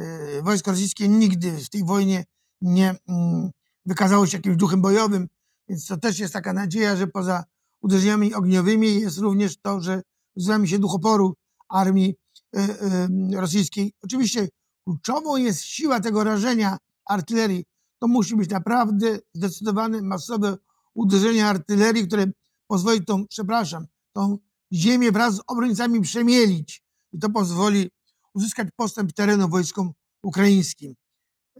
Y, 0.00 0.42
wojsko 0.42 0.70
rosyjskie 0.70 1.08
nigdy 1.08 1.52
w 1.52 1.70
tej 1.70 1.84
wojnie 1.84 2.24
nie 2.60 2.94
mm, 3.08 3.50
wykazało 3.86 4.26
się 4.26 4.36
jakimś 4.36 4.56
duchem 4.56 4.82
bojowym, 4.82 5.28
więc 5.68 5.86
to 5.86 5.96
też 5.96 6.18
jest 6.18 6.32
taka 6.32 6.52
nadzieja, 6.52 6.96
że 6.96 7.06
poza 7.06 7.44
uderzeniami 7.82 8.34
ogniowymi 8.34 9.00
jest 9.00 9.18
również 9.18 9.56
to, 9.56 9.80
że 9.80 10.02
wzmami 10.36 10.68
się 10.68 10.78
duch 10.78 10.94
oporu 10.94 11.34
armii 11.68 12.14
y, 12.56 12.60
y, 12.60 13.40
rosyjskiej. 13.40 13.92
Oczywiście 14.02 14.48
kluczową 14.84 15.36
jest 15.36 15.62
siła 15.62 16.00
tego 16.00 16.24
rażenia 16.24 16.76
artylerii. 17.06 17.64
To 17.98 18.08
musi 18.08 18.36
być 18.36 18.50
naprawdę 18.50 19.18
zdecydowane, 19.34 20.02
masowe 20.02 20.56
uderzenie 20.94 21.46
artylerii, 21.46 22.06
które 22.06 22.26
pozwoli 22.66 23.04
tą, 23.04 23.26
przepraszam, 23.26 23.86
tą 24.12 24.38
ziemię 24.72 25.12
wraz 25.12 25.34
z 25.34 25.40
obrońcami 25.46 26.00
przemielić. 26.00 26.82
I 27.12 27.18
to 27.18 27.30
pozwoli 27.30 27.90
uzyskać 28.34 28.68
postęp 28.76 29.12
terenu 29.12 29.48
wojskom 29.48 29.92
ukraińskim. 30.22 30.94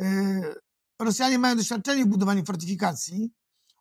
E, 0.00 0.54
Rosjanie 1.00 1.38
mają 1.38 1.56
doświadczenie 1.56 2.04
w 2.04 2.08
budowaniu 2.08 2.44
fortyfikacji. 2.44 3.30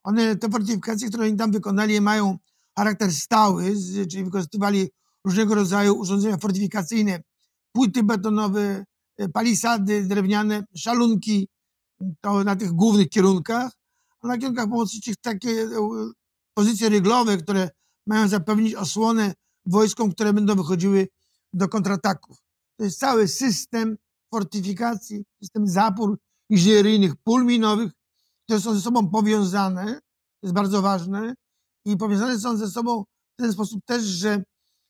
One, 0.04 0.36
te 0.36 0.50
fortyfikacje, 0.50 1.08
które 1.08 1.24
oni 1.24 1.38
tam 1.38 1.52
wykonali, 1.52 2.02
mają 2.02 2.38
charakter 2.76 3.12
stały, 3.12 3.74
czyli 4.12 4.24
wykorzystywali 4.24 4.90
różnego 5.28 5.56
rodzaju 5.56 5.94
urządzenia 5.94 6.38
fortyfikacyjne, 6.38 7.24
płyty 7.72 8.04
betonowe, 8.04 8.86
e, 9.18 9.30
palisady 9.30 10.08
drewniane, 10.08 10.64
szalunki, 10.76 11.48
to 12.22 12.44
na 12.44 12.56
tych 12.56 12.72
głównych 12.72 13.10
kierunkach, 13.10 13.72
a 14.22 14.28
na 14.28 14.38
kierunkach 14.38 14.70
pomocniczych 14.70 15.16
takie 15.22 15.50
e, 15.50 15.70
pozycje 16.54 16.90
ryglowe, 16.90 17.38
które 17.38 17.70
mają 18.08 18.28
zapewnić 18.28 18.76
osłonę 18.76 19.34
wojskom, 19.66 20.12
które 20.12 20.34
będą 20.34 20.56
wychodziły 20.56 21.08
do 21.54 21.68
kontrataków. 21.68 22.38
To 22.78 22.84
jest 22.84 23.00
cały 23.00 23.28
system 23.28 23.98
fortyfikacji, 24.32 25.24
system 25.42 25.68
zapór 25.68 26.18
inżynieryjnych, 26.50 27.14
pól 27.24 27.46
minowych, 27.46 27.92
które 28.44 28.62
są 28.62 28.74
ze 28.74 28.82
sobą 28.82 29.10
powiązane, 29.10 29.86
to 30.40 30.48
jest 30.48 30.54
bardzo 30.54 30.82
ważne, 30.82 31.34
i 31.86 31.98
powiązane 31.98 32.40
są 32.40 32.58
ze 32.58 32.68
sobą 32.68 33.04
w 33.38 33.42
ten 33.42 33.54
sposób 33.54 33.86
też, 33.86 34.04
że 34.04 34.44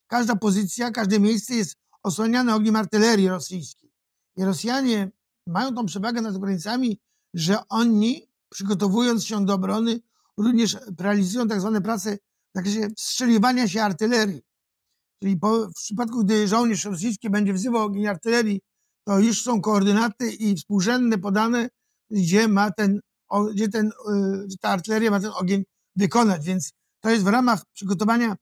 każda 0.08 0.36
pozycja, 0.36 0.92
każde 0.92 1.20
miejsce 1.20 1.56
jest 1.56 1.76
osłaniane 2.04 2.56
ogniem 2.56 2.76
artylerii 2.76 3.28
rosyjskiej. 3.28 3.92
I 4.38 4.44
Rosjanie 4.44 5.12
mają 5.48 5.74
tą 5.76 5.86
przewagę 5.86 6.22
nad 6.22 6.38
granicami, 6.38 7.00
że 7.34 7.58
oni, 7.70 8.30
przygotowując 8.50 9.26
się 9.26 9.46
do 9.46 9.54
obrony, 9.54 10.00
również 10.38 10.78
realizują 11.00 11.48
tak 11.48 11.62
zwane 11.62 11.82
prace 11.82 12.18
w 12.18 12.56
zakresie 12.56 12.88
wstrzeliwania 12.98 13.68
się 13.68 13.84
artylerii. 13.84 14.42
Czyli 15.22 15.38
po, 15.38 15.70
w 15.70 15.74
przypadku, 15.74 16.24
gdy 16.24 16.48
żołnierz 16.48 16.86
rosyjski 16.86 17.30
będzie 17.30 17.54
wzywał 17.54 17.86
ogień 17.86 18.08
artylerii, 18.08 18.62
to 19.04 19.20
już 19.20 19.42
są 19.42 19.62
koordynaty 19.62 20.32
i 20.32 20.56
współrzędne 20.56 21.18
podane, 21.18 21.70
gdzie 22.10 22.48
ma 22.48 22.72
ten, 22.72 23.00
gdzie 23.54 23.70
ten, 23.70 23.88
y, 23.88 24.58
ta 24.62 24.70
artyleria 24.70 25.12
ma 25.12 25.20
ten 25.20 25.32
ogień 25.36 25.64
wykonać. 25.96 26.46
Więc 26.46 26.72
to 27.02 27.10
jest 27.10 27.24
w 27.24 27.28
ramach 27.28 27.62
przygotowania 27.74 28.36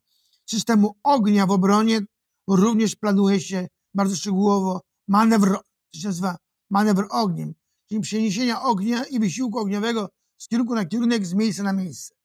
systemu 0.45 0.95
ognia 1.03 1.45
w 1.45 1.51
obronie. 1.51 1.99
Również 2.47 2.95
planuje 2.95 3.39
się 3.39 3.67
bardzo 3.93 4.15
szczegółowo 4.15 4.81
manewr, 5.07 5.57
to 5.93 5.99
się 5.99 6.07
nazywa 6.07 6.37
manewr 6.69 7.07
ogniem, 7.09 7.53
czyli 7.89 8.01
przeniesienia 8.01 8.61
ognia 8.61 9.05
i 9.05 9.19
wysiłku 9.19 9.59
ogniowego 9.59 10.09
z 10.37 10.47
kierunku 10.47 10.75
na 10.75 10.85
kierunek, 10.85 11.25
z 11.25 11.33
miejsca 11.33 11.63
na 11.63 11.73
miejsce. 11.73 12.15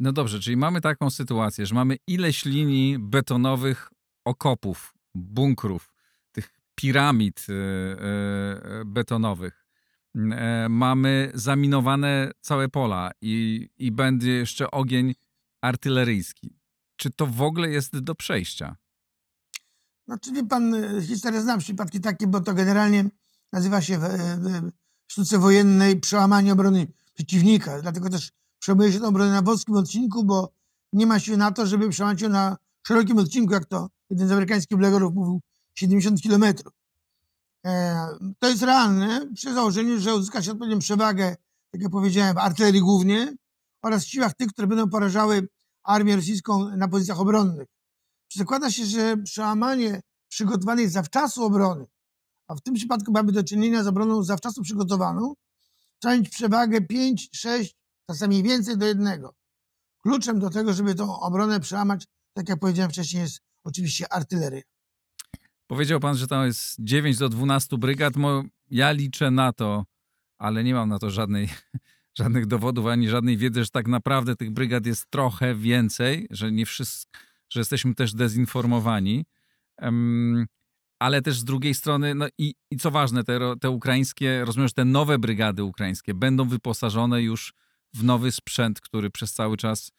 No 0.00 0.12
dobrze, 0.12 0.40
czyli 0.40 0.56
mamy 0.56 0.80
taką 0.80 1.10
sytuację, 1.10 1.66
że 1.66 1.74
mamy 1.74 1.96
ileś 2.06 2.44
linii 2.44 2.98
betonowych 2.98 3.90
okopów, 4.24 4.94
bunkrów, 5.14 5.92
tych 6.32 6.50
piramid 6.74 7.46
e, 7.48 7.52
e, 7.52 8.84
betonowych. 8.84 9.66
E, 10.16 10.66
mamy 10.68 11.32
zaminowane 11.34 12.30
całe 12.40 12.68
pola 12.68 13.10
i, 13.20 13.68
i 13.78 13.92
będzie 13.92 14.30
jeszcze 14.30 14.70
ogień 14.70 15.14
artyleryjski. 15.62 16.59
Czy 17.00 17.10
to 17.10 17.26
w 17.26 17.42
ogóle 17.42 17.70
jest 17.70 17.98
do 17.98 18.14
przejścia? 18.14 18.76
No, 20.08 20.18
czyli 20.18 20.46
pan 20.46 20.74
historię 21.02 21.40
znam 21.40 21.58
przypadki 21.58 22.00
takie, 22.00 22.26
bo 22.26 22.40
to 22.40 22.54
generalnie 22.54 23.10
nazywa 23.52 23.80
się 23.80 23.98
w, 23.98 24.02
w 25.08 25.12
sztuce 25.12 25.38
wojennej 25.38 26.00
przełamanie 26.00 26.52
obrony 26.52 26.86
przeciwnika. 27.14 27.82
Dlatego 27.82 28.10
też 28.10 28.32
przejmuje 28.58 28.92
się 28.92 29.00
tą 29.00 29.06
obronę 29.06 29.32
na 29.32 29.42
wąskim 29.42 29.74
odcinku, 29.76 30.24
bo 30.24 30.52
nie 30.92 31.06
ma 31.06 31.20
siły 31.20 31.36
na 31.36 31.52
to, 31.52 31.66
żeby 31.66 31.88
przełamać 31.88 32.22
ją 32.22 32.28
na 32.28 32.56
szerokim 32.86 33.18
odcinku, 33.18 33.52
jak 33.52 33.64
to 33.64 33.90
jeden 34.10 34.28
z 34.28 34.32
amerykańskich 34.32 34.78
blegorów 34.78 35.14
mówił, 35.14 35.40
70 35.74 36.22
kilometrów. 36.22 36.72
E, 37.66 37.96
to 38.38 38.48
jest 38.48 38.62
realne 38.62 39.26
przy 39.34 39.54
założeniu, 39.54 40.00
że 40.00 40.14
uzyska 40.14 40.42
się 40.42 40.52
odpowiednią 40.52 40.78
przewagę, 40.78 41.36
tak 41.70 41.82
jak 41.82 41.90
powiedziałem, 41.90 42.34
w 42.34 42.38
artylerii 42.38 42.80
głównie 42.80 43.34
oraz 43.82 44.04
w 44.04 44.08
siłach 44.08 44.34
tych, 44.34 44.48
które 44.48 44.66
będą 44.66 44.90
porażały 44.90 45.48
armię 45.82 46.16
rosyjską 46.16 46.76
na 46.76 46.88
pozycjach 46.88 47.20
obronnych. 47.20 47.68
Zakłada 48.34 48.70
się, 48.70 48.84
że 48.84 49.16
przełamanie 49.16 50.00
przygotowanej 50.28 50.88
zawczasu 50.88 51.44
obrony, 51.44 51.86
a 52.48 52.54
w 52.54 52.60
tym 52.60 52.74
przypadku 52.74 53.12
mamy 53.12 53.32
do 53.32 53.44
czynienia 53.44 53.84
z 53.84 53.86
obroną 53.86 54.22
zawczasu 54.22 54.62
przygotowaną, 54.62 55.34
trzeba 55.98 56.16
mieć 56.16 56.28
przewagę 56.28 56.80
5, 56.80 57.28
6, 57.34 57.76
czasami 58.06 58.42
więcej 58.42 58.78
do 58.78 58.86
jednego. 58.86 59.34
Kluczem 60.02 60.38
do 60.38 60.50
tego, 60.50 60.72
żeby 60.72 60.94
tą 60.94 61.20
obronę 61.20 61.60
przełamać, 61.60 62.04
tak 62.32 62.48
jak 62.48 62.58
powiedziałem 62.58 62.90
wcześniej, 62.90 63.22
jest 63.22 63.40
oczywiście 63.64 64.12
artyleria. 64.12 64.62
Powiedział 65.66 66.00
pan, 66.00 66.16
że 66.16 66.26
tam 66.26 66.46
jest 66.46 66.76
9 66.78 67.18
do 67.18 67.28
12 67.28 67.78
brygad. 67.78 68.14
Ja 68.70 68.92
liczę 68.92 69.30
na 69.30 69.52
to, 69.52 69.84
ale 70.38 70.64
nie 70.64 70.74
mam 70.74 70.88
na 70.88 70.98
to 70.98 71.10
żadnej, 71.10 71.48
żadnych 72.18 72.46
dowodów 72.46 72.86
ani 72.86 73.08
żadnej 73.08 73.36
wiedzy, 73.36 73.64
że 73.64 73.70
tak 73.70 73.88
naprawdę 73.88 74.36
tych 74.36 74.50
brygad 74.50 74.86
jest 74.86 75.10
trochę 75.10 75.54
więcej, 75.54 76.26
że 76.30 76.52
nie 76.52 76.66
wszystko, 76.66 77.20
że 77.50 77.60
jesteśmy 77.60 77.94
też 77.94 78.14
dezinformowani. 78.14 79.24
Um, 79.82 80.46
ale 80.98 81.22
też 81.22 81.38
z 81.38 81.44
drugiej 81.44 81.74
strony, 81.74 82.14
no 82.14 82.26
i, 82.38 82.54
i 82.70 82.76
co 82.76 82.90
ważne, 82.90 83.24
te, 83.24 83.38
te 83.60 83.70
ukraińskie, 83.70 84.44
rozumiem, 84.44 84.68
że 84.68 84.74
te 84.74 84.84
nowe 84.84 85.18
brygady 85.18 85.64
ukraińskie 85.64 86.14
będą 86.14 86.48
wyposażone 86.48 87.22
już 87.22 87.54
w 87.94 88.04
nowy 88.04 88.32
sprzęt, 88.32 88.80
który 88.80 89.10
przez 89.10 89.32
cały 89.32 89.56
czas 89.56 89.92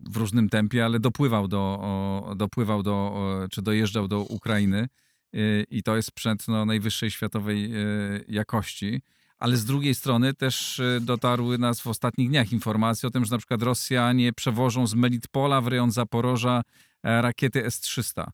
w 0.00 0.16
różnym 0.16 0.48
tempie, 0.48 0.84
ale 0.84 1.00
dopływał 1.00 1.48
do, 1.48 2.34
dopływał 2.36 2.82
do, 2.82 3.48
czy 3.50 3.62
dojeżdżał 3.62 4.08
do 4.08 4.20
Ukrainy. 4.20 4.88
y, 5.34 5.64
i 5.70 5.82
to 5.82 5.96
jest 5.96 6.08
sprzęt 6.08 6.48
no, 6.48 6.64
najwyższej 6.64 7.10
światowej 7.10 7.74
y, 7.74 8.24
jakości. 8.28 9.02
Ale 9.38 9.56
z 9.56 9.64
drugiej 9.64 9.94
strony 9.94 10.34
też 10.34 10.78
y, 10.78 11.00
dotarły 11.00 11.58
nas 11.58 11.80
w 11.80 11.86
ostatnich 11.86 12.28
dniach 12.28 12.52
informacje 12.52 13.06
o 13.06 13.10
tym, 13.10 13.24
że 13.24 13.30
na 13.30 13.38
przykład 13.38 13.62
Rosjanie 13.62 14.32
przewożą 14.32 14.86
z 14.86 14.94
Melitpola 14.94 15.60
w 15.60 15.66
rejon 15.66 15.90
Zaporoża 15.90 16.62
e, 17.02 17.22
rakiety 17.22 17.64
S-300. 17.64 18.26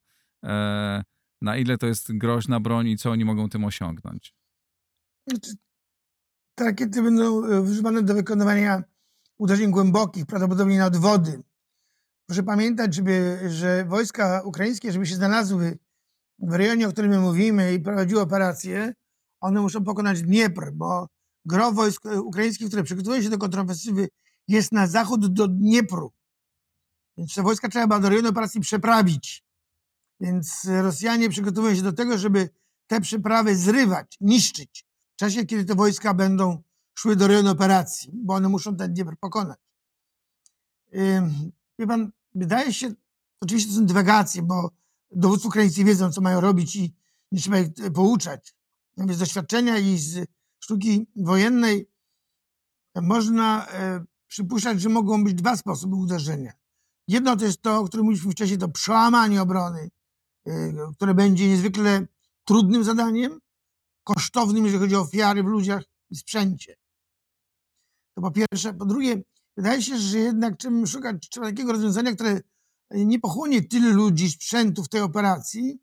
E, 0.44 1.02
Na 1.42 1.56
ile 1.56 1.78
to 1.78 1.86
jest 1.86 2.16
groźna 2.16 2.60
broń 2.60 2.88
i 2.88 2.96
co 2.96 3.10
oni 3.10 3.24
mogą 3.24 3.48
tym 3.48 3.64
osiągnąć? 3.64 4.34
Znaczy, 5.28 5.52
Te 6.54 6.64
rakiety 6.64 7.02
będą 7.02 7.44
e, 7.44 7.60
używane 7.60 8.02
do 8.02 8.14
wykonywania 8.14 8.82
uderzeń 9.38 9.70
głębokich, 9.70 10.26
prawdopodobnie 10.26 10.78
nad 10.78 10.96
wody. 10.96 11.42
Proszę 12.26 12.42
pamiętać, 12.42 12.94
żeby, 12.94 13.40
że 13.48 13.84
wojska 13.84 14.42
ukraińskie, 14.44 14.92
żeby 14.92 15.06
się 15.06 15.14
znalazły 15.14 15.78
w 16.38 16.52
rejonie, 16.52 16.88
o 16.88 16.92
którym 16.92 17.10
my 17.10 17.18
mówimy 17.18 17.74
i 17.74 17.80
prowadziły 17.80 18.20
operacje, 18.20 18.94
one 19.44 19.60
muszą 19.60 19.84
pokonać 19.84 20.22
Dniepr, 20.22 20.70
bo 20.72 21.08
gro 21.44 21.72
wojsk 21.72 22.06
e, 22.06 22.22
ukraińskich, 22.22 22.68
które 22.68 22.82
przygotowują 22.82 23.22
się 23.22 23.30
do 23.30 23.38
kontrofensywy, 23.38 24.08
jest 24.48 24.72
na 24.72 24.86
zachód 24.86 25.26
do 25.26 25.48
Dniepru. 25.48 26.12
Więc 27.16 27.34
te 27.34 27.42
wojska 27.42 27.68
trzeba 27.68 28.00
do 28.00 28.08
rejonu 28.08 28.28
operacji 28.28 28.60
przeprawić. 28.60 29.44
Więc 30.20 30.64
Rosjanie 30.82 31.28
przygotowują 31.28 31.74
się 31.74 31.82
do 31.82 31.92
tego, 31.92 32.18
żeby 32.18 32.48
te 32.86 33.00
przeprawy 33.00 33.56
zrywać, 33.56 34.16
niszczyć 34.20 34.86
w 35.12 35.16
czasie, 35.16 35.46
kiedy 35.46 35.64
te 35.64 35.74
wojska 35.74 36.14
będą 36.14 36.62
szły 36.98 37.16
do 37.16 37.26
rejonu 37.26 37.50
operacji, 37.50 38.10
bo 38.14 38.34
one 38.34 38.48
muszą 38.48 38.76
ten 38.76 38.94
Dniepr 38.94 39.16
pokonać. 39.20 39.58
Wie 41.78 41.86
pan, 41.86 42.12
wydaje 42.34 42.72
się, 42.72 42.94
oczywiście 43.40 43.70
to 43.70 43.76
są 43.76 43.86
dywagacje, 43.86 44.42
bo 44.42 44.70
dowódcy 45.10 45.48
ukraińscy 45.48 45.84
wiedzą, 45.84 46.12
co 46.12 46.20
mają 46.20 46.40
robić 46.40 46.76
i 46.76 46.94
nie 47.32 47.40
trzeba 47.40 47.58
ich 47.58 47.68
e, 47.82 47.90
pouczać. 47.90 48.54
Z 48.96 49.18
doświadczenia 49.18 49.78
i 49.78 49.98
z 49.98 50.28
sztuki 50.60 51.06
wojennej 51.16 51.90
można 53.02 53.66
e, 53.68 54.04
przypuszczać, 54.26 54.80
że 54.80 54.88
mogą 54.88 55.24
być 55.24 55.34
dwa 55.34 55.56
sposoby 55.56 55.96
uderzenia. 55.96 56.52
Jedno 57.08 57.36
to 57.36 57.44
jest 57.44 57.62
to, 57.62 57.78
o 57.78 57.84
którym 57.84 58.06
mówiliśmy 58.06 58.32
wcześniej, 58.32 58.58
to 58.58 58.68
przełamanie 58.68 59.42
obrony, 59.42 59.90
e, 60.46 60.72
które 60.96 61.14
będzie 61.14 61.48
niezwykle 61.48 62.06
trudnym 62.44 62.84
zadaniem, 62.84 63.40
kosztownym, 64.04 64.64
jeżeli 64.64 64.82
chodzi 64.82 64.96
o 64.96 65.00
ofiary 65.00 65.42
w 65.42 65.46
ludziach 65.46 65.84
i 66.10 66.16
sprzęcie. 66.16 66.76
To 68.14 68.22
po 68.22 68.30
pierwsze. 68.30 68.74
Po 68.74 68.84
drugie, 68.84 69.22
wydaje 69.56 69.82
się, 69.82 69.98
że 69.98 70.18
jednak 70.18 70.56
czym 70.56 70.86
szukać 70.86 71.28
trzeba 71.28 71.46
takiego 71.46 71.72
rozwiązania, 71.72 72.14
które 72.14 72.40
nie 72.90 73.20
pochłonie 73.20 73.62
tylu 73.62 73.92
ludzi, 73.92 74.30
sprzętu 74.30 74.82
w 74.82 74.88
tej 74.88 75.00
operacji, 75.00 75.78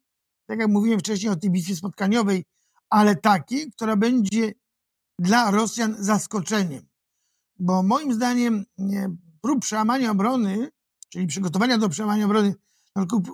tak 0.47 0.59
jak 0.59 0.69
mówiłem 0.69 0.99
wcześniej 0.99 1.31
o 1.31 1.35
tej 1.35 1.49
bitwie 1.49 1.75
spotkaniowej, 1.75 2.45
ale 2.91 3.15
takiej, 3.15 3.71
która 3.71 3.95
będzie 3.95 4.53
dla 5.19 5.51
Rosjan 5.51 5.95
zaskoczeniem. 5.99 6.83
Bo 7.59 7.83
moim 7.83 8.13
zdaniem 8.13 8.65
nie, 8.77 9.09
prób 9.41 9.61
przełamania 9.61 10.11
obrony, 10.11 10.71
czyli 11.09 11.27
przygotowania 11.27 11.77
do 11.77 11.89
przełamania 11.89 12.25
obrony 12.25 12.55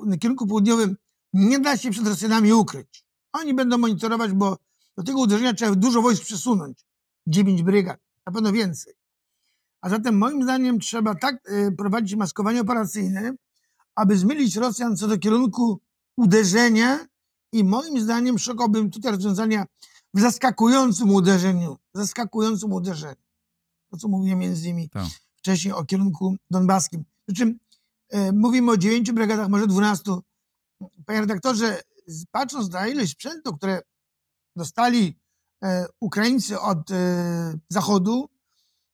na 0.05 0.17
kierunku, 0.17 0.47
południowym, 0.47 0.95
nie 1.33 1.59
da 1.59 1.77
się 1.77 1.91
przed 1.91 2.07
Rosjanami 2.07 2.53
ukryć. 2.53 3.05
Oni 3.33 3.53
będą 3.53 3.77
monitorować, 3.77 4.31
bo 4.31 4.57
do 4.97 5.03
tego 5.03 5.19
uderzenia 5.19 5.53
trzeba 5.53 5.75
dużo 5.75 6.01
wojsk 6.01 6.23
przesunąć. 6.23 6.85
Dziewięć 7.27 7.63
brygad, 7.63 7.99
na 8.25 8.33
pewno 8.33 8.51
więcej. 8.51 8.93
A 9.81 9.89
zatem 9.89 10.17
moim 10.17 10.43
zdaniem 10.43 10.79
trzeba 10.79 11.15
tak 11.15 11.49
y, 11.49 11.71
prowadzić 11.77 12.15
maskowanie 12.15 12.61
operacyjne, 12.61 13.33
aby 13.95 14.17
zmylić 14.17 14.55
Rosjan 14.55 14.97
co 14.97 15.07
do 15.07 15.17
kierunku 15.17 15.81
uderzenia 16.17 17.05
i 17.51 17.63
moim 17.63 17.99
zdaniem 18.01 18.39
szukałbym 18.39 18.91
tutaj 18.91 19.11
rozwiązania 19.11 19.65
w 20.13 20.19
zaskakującym 20.19 21.11
uderzeniu. 21.11 21.77
Zaskakującym 21.93 22.73
uderzeniu. 22.73 23.21
To, 23.91 23.97
co 23.97 24.07
mówiłem 24.07 24.39
między 24.39 24.69
innymi 24.69 24.89
Tak. 24.89 25.05
wcześniej 25.35 25.73
o 25.73 25.85
kierunku 25.85 26.35
donbaskim. 26.51 27.03
Przy 27.25 27.35
czym 27.35 27.59
e, 28.09 28.31
mówimy 28.31 28.71
o 28.71 28.77
dziewięciu 28.77 29.13
brygadach, 29.13 29.49
może 29.49 29.67
dwunastu. 29.67 30.23
Panie 31.05 31.21
redaktorze, 31.21 31.81
patrząc 32.31 32.69
na 32.69 32.87
ilość 32.87 33.11
sprzętu, 33.11 33.57
które 33.57 33.81
dostali 34.55 35.19
e, 35.63 35.85
Ukraińcy 35.99 36.59
od 36.59 36.91
e, 36.91 37.59
Zachodu, 37.69 38.29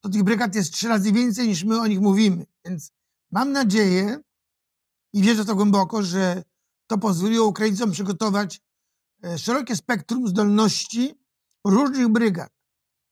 to 0.01 0.09
tych 0.09 0.23
brygad 0.23 0.55
jest 0.55 0.73
trzy 0.73 0.87
razy 0.87 1.11
więcej 1.11 1.47
niż 1.47 1.63
my 1.63 1.79
o 1.79 1.87
nich 1.87 1.99
mówimy. 1.99 2.45
Więc 2.65 2.91
mam 3.31 3.51
nadzieję 3.51 4.19
i 5.13 5.21
wierzę 5.21 5.43
w 5.43 5.47
to 5.47 5.55
głęboko, 5.55 6.03
że 6.03 6.43
to 6.93 6.97
pozwoliło 6.97 7.47
Ukraińcom 7.47 7.91
przygotować 7.91 8.61
e, 9.23 9.37
szerokie 9.37 9.75
spektrum 9.75 10.27
zdolności 10.27 11.13
różnych 11.67 12.07
brygad. 12.07 12.49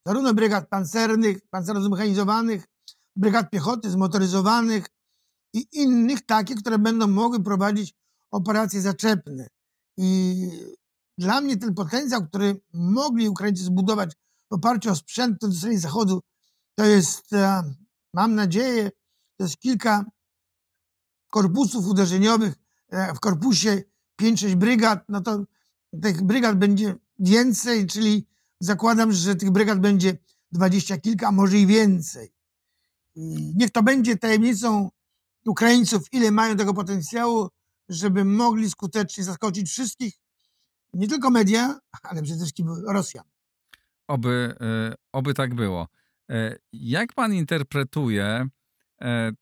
Zarówno 0.06 0.34
brygad 0.34 0.70
pancernych, 0.70 1.38
pancerno 1.50 1.82
zmechanizowanych, 1.82 2.68
brygad 3.16 3.50
piechoty 3.50 3.90
zmotoryzowanych 3.90 4.86
i 5.54 5.68
innych 5.72 6.26
takich, 6.26 6.58
które 6.58 6.80
będą 6.80 7.08
mogły 7.08 7.44
prowadzić 7.44 7.94
operacje 8.32 8.82
zaczepne. 8.82 9.48
I 9.98 10.36
dla 11.18 11.42
mnie 11.42 11.58
ten 11.58 11.74
potencjał, 11.74 12.28
który 12.28 12.62
mogli 12.74 13.30
Ukraińcy 13.30 13.64
zbudować 13.64 14.14
w 14.52 14.54
oparciu 14.54 14.92
o 14.92 14.96
sprzęt, 14.96 15.38
który 15.38 15.52
dostali 15.52 15.78
z 15.78 15.82
Zachodu, 15.82 16.22
to 16.76 16.86
jest, 16.86 17.34
e, 17.34 17.64
mam 18.14 18.36
nadzieję, 18.36 18.92
to 19.38 19.44
jest 19.44 19.58
kilka 19.58 20.06
korpusów 21.32 21.88
uderzeniowych, 21.88 22.61
w 22.92 23.20
korpusie 23.20 23.84
5-6 24.22 24.56
brygad, 24.56 25.04
no 25.10 25.22
to 25.22 25.46
tych 26.02 26.24
brygad 26.24 26.58
będzie 26.58 26.96
więcej, 27.20 27.88
czyli 27.88 28.28
zakładam, 28.60 29.12
że 29.12 29.36
tych 29.36 29.52
brygad 29.52 29.80
będzie 29.80 30.18
dwadzieścia 30.52 30.98
kilka, 30.98 31.28
a 31.28 31.32
może 31.32 31.58
i 31.58 31.68
więcej. 31.68 32.34
Niech 33.56 33.72
to 33.72 33.84
będzie 33.84 34.18
tajemnicą 34.18 34.90
Ukraińców, 35.46 36.02
ile 36.12 36.32
mają 36.32 36.58
tego 36.58 36.74
potencjału, 36.74 37.50
żeby 37.90 38.26
mogli 38.26 38.70
skutecznie 38.70 39.24
zaskoczyć 39.24 39.70
wszystkich, 39.70 40.14
nie 40.94 41.08
tylko 41.08 41.30
media, 41.30 41.80
ale 42.04 42.22
przede 42.22 42.40
wszystkim 42.40 42.68
Rosjan. 42.88 43.26
Oby, 44.08 44.56
e, 44.62 44.96
oby 45.12 45.34
tak 45.34 45.56
było. 45.56 45.88
E, 46.30 46.58
Jak 46.74 47.14
pan 47.14 47.34
interpretuje 47.34 48.48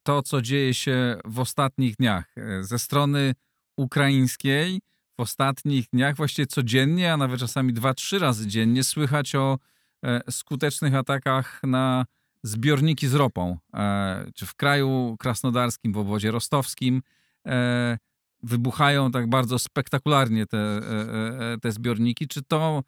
to, 0.03 0.21
co 0.21 0.41
dzieje 0.41 0.73
się 0.73 1.17
w 1.25 1.39
ostatnich 1.39 1.95
dniach 1.95 2.29
E, 2.37 2.63
ze 2.63 2.79
strony 2.79 3.35
ukraińskiej? 3.77 4.79
W 5.17 5.21
ostatnich 5.21 5.85
dniach, 5.93 6.15
właściwie 6.15 6.45
codziennie, 6.47 7.13
a 7.13 7.17
nawet 7.17 7.39
czasami 7.39 7.73
dwa, 7.73 7.93
trzy 7.93 8.19
razy 8.19 8.47
dziennie, 8.47 8.83
słychać 8.83 9.35
o 9.35 9.57
e, 10.05 10.31
skutecznych 10.31 10.95
atakach 10.95 11.61
na 11.63 12.05
zbiorniki 12.43 13.07
z 13.07 13.13
ropą, 13.13 13.57
e, 13.73 14.31
czy 14.35 14.45
w 14.45 14.55
kraju 14.55 15.15
krasnodarskim, 15.19 15.93
w 15.93 15.97
obwodzie 15.97 16.31
rostowskim. 16.31 17.01
E, 17.47 17.97
Wybuchają 18.43 19.11
tak 19.11 19.29
bardzo 19.29 19.59
spektakularnie 19.59 20.45
te, 20.45 20.57
e, 20.57 21.53
e, 21.53 21.57
te 21.57 21.71
zbiorniki. 21.71 22.27
Czy 22.27 22.43
to 22.43 22.83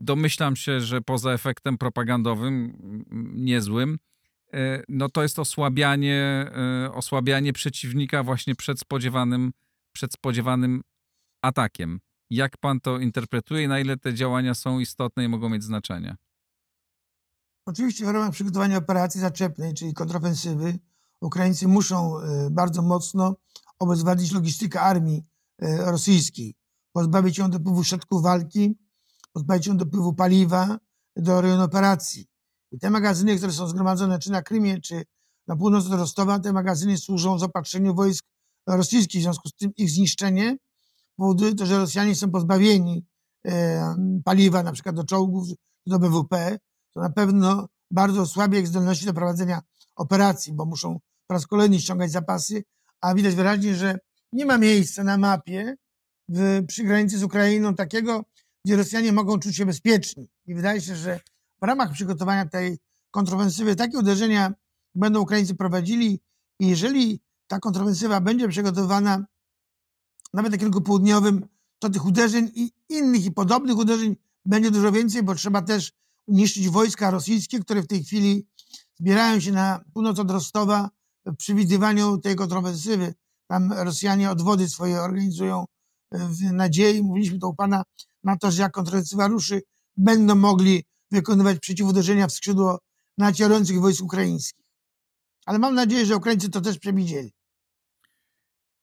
domyślam 0.00 0.56
się, 0.56 0.80
że 0.80 1.00
poza 1.00 1.32
efektem 1.32 1.78
propagandowym 1.78 2.76
niezłym, 3.34 3.94
e, 3.94 4.15
no 4.88 5.08
to 5.08 5.22
jest 5.22 5.38
osłabianie, 5.38 6.50
e, 6.84 6.92
osłabianie 6.92 7.52
przeciwnika 7.52 8.22
właśnie 8.22 8.54
przed 8.54 8.80
spodziewanym, 8.80 9.52
przed 9.92 10.12
spodziewanym 10.12 10.82
atakiem. 11.42 12.00
Jak 12.30 12.56
pan 12.56 12.80
to 12.80 12.98
interpretuje 12.98 13.62
i 13.62 13.68
na 13.68 13.80
ile 13.80 13.96
te 13.96 14.14
działania 14.14 14.54
są 14.54 14.78
istotne 14.78 15.24
i 15.24 15.28
mogą 15.28 15.48
mieć 15.48 15.64
znaczenie? 15.64 16.16
Oczywiście 17.66 18.06
w 18.06 18.08
ramach 18.08 18.30
przygotowania 18.30 18.76
operacji 18.76 19.20
zaczepnej, 19.20 19.74
czyli 19.74 19.94
kontrofensywy, 19.94 20.78
Ukraińcy 21.20 21.68
muszą 21.68 22.20
e, 22.20 22.50
bardzo 22.50 22.82
mocno 22.82 23.36
obezwładnić 23.78 24.32
logistykę 24.32 24.80
armii 24.80 25.24
e, 25.58 25.90
rosyjskiej, 25.90 26.54
pozbawić 26.92 27.38
ją 27.38 27.50
dopływu 27.50 27.84
środków 27.84 28.22
walki, 28.22 28.78
pozbawić 29.32 29.66
ją 29.66 29.76
dopływu 29.76 30.12
paliwa 30.14 30.78
do 31.16 31.40
rejonu 31.40 31.62
operacji. 31.62 32.26
I 32.72 32.78
te 32.78 32.90
magazyny, 32.90 33.36
które 33.36 33.52
są 33.52 33.68
zgromadzone 33.68 34.18
czy 34.18 34.30
na 34.30 34.42
Krymie, 34.42 34.80
czy 34.80 35.04
na 35.46 35.56
północ 35.56 35.86
od 35.86 35.92
Rostowa, 35.92 36.38
te 36.38 36.52
magazyny 36.52 36.98
służą 36.98 37.38
zaopatrzeniu 37.38 37.94
wojsk 37.94 38.24
rosyjskich. 38.66 39.20
W 39.20 39.24
związku 39.24 39.48
z 39.48 39.54
tym 39.54 39.72
ich 39.76 39.90
zniszczenie 39.90 40.56
powoduje 41.16 41.54
to, 41.54 41.66
że 41.66 41.78
Rosjanie 41.78 42.14
są 42.14 42.30
pozbawieni 42.30 43.06
e, 43.46 43.94
paliwa 44.24 44.62
na 44.62 44.72
przykład 44.72 44.96
do 44.96 45.04
czołgów, 45.04 45.48
do 45.86 45.98
BWP, 45.98 46.58
to 46.94 47.00
na 47.00 47.10
pewno 47.10 47.68
bardzo 47.90 48.20
osłabia 48.20 48.58
ich 48.58 48.66
zdolności 48.66 49.06
do 49.06 49.14
prowadzenia 49.14 49.60
operacji, 49.96 50.52
bo 50.52 50.64
muszą 50.64 51.00
po 51.26 51.34
raz 51.34 51.46
kolejny 51.46 51.80
ściągać 51.80 52.10
zapasy, 52.10 52.64
a 53.00 53.14
widać 53.14 53.34
wyraźnie, 53.34 53.74
że 53.74 53.98
nie 54.32 54.46
ma 54.46 54.58
miejsca 54.58 55.04
na 55.04 55.18
mapie 55.18 55.76
w, 56.28 56.64
przy 56.66 56.84
granicy 56.84 57.18
z 57.18 57.22
Ukrainą 57.22 57.74
takiego, 57.74 58.24
gdzie 58.64 58.76
Rosjanie 58.76 59.12
mogą 59.12 59.38
czuć 59.38 59.56
się 59.56 59.66
bezpieczni. 59.66 60.28
I 60.46 60.54
wydaje 60.54 60.80
się, 60.80 60.96
że 60.96 61.20
w 61.62 61.66
ramach 61.66 61.92
przygotowania 61.92 62.46
tej 62.46 62.78
kontrofensywy 63.10 63.76
takie 63.76 63.98
uderzenia 63.98 64.54
będą 64.94 65.20
Ukraińcy 65.20 65.54
prowadzili 65.54 66.20
i 66.60 66.68
jeżeli 66.68 67.20
ta 67.46 67.58
kontrofensywa 67.58 68.20
będzie 68.20 68.48
przygotowana 68.48 69.24
nawet 70.34 70.52
na 70.52 70.58
kierunku 70.58 70.80
południowym, 70.80 71.46
to 71.78 71.90
tych 71.90 72.06
uderzeń 72.06 72.50
i 72.54 72.72
innych 72.88 73.24
i 73.24 73.32
podobnych 73.32 73.76
uderzeń 73.76 74.16
będzie 74.44 74.70
dużo 74.70 74.92
więcej, 74.92 75.22
bo 75.22 75.34
trzeba 75.34 75.62
też 75.62 75.92
uniszczyć 76.26 76.68
wojska 76.68 77.10
rosyjskie, 77.10 77.60
które 77.60 77.82
w 77.82 77.86
tej 77.86 78.04
chwili 78.04 78.46
zbierają 79.00 79.40
się 79.40 79.52
na 79.52 79.84
północ 79.94 80.18
od 80.18 80.30
Rostowa 80.30 80.90
w 81.26 81.36
przewidywaniu 81.36 82.18
tej 82.18 82.36
kontrowersywy. 82.36 83.14
Tam 83.46 83.72
Rosjanie 83.72 84.30
odwody 84.30 84.68
swoje 84.68 85.00
organizują 85.00 85.64
w 86.12 86.52
nadziei, 86.52 87.02
mówiliśmy 87.02 87.38
to 87.38 87.48
u 87.48 87.54
Pana, 87.54 87.82
na 88.24 88.36
to, 88.36 88.50
że 88.50 88.62
jak 88.62 88.72
kontrowersywa 88.72 89.28
ruszy, 89.28 89.62
będą 89.96 90.34
mogli 90.34 90.84
wykonywać 91.10 91.58
przeciwuderzenia 91.58 92.26
w 92.26 92.32
skrzydło 92.32 92.78
nacierających 93.18 93.80
wojsk 93.80 94.02
ukraińskich. 94.02 94.66
Ale 95.46 95.58
mam 95.58 95.74
nadzieję, 95.74 96.06
że 96.06 96.16
Ukraińcy 96.16 96.50
to 96.50 96.60
też 96.60 96.78
przewidzieli. 96.78 97.32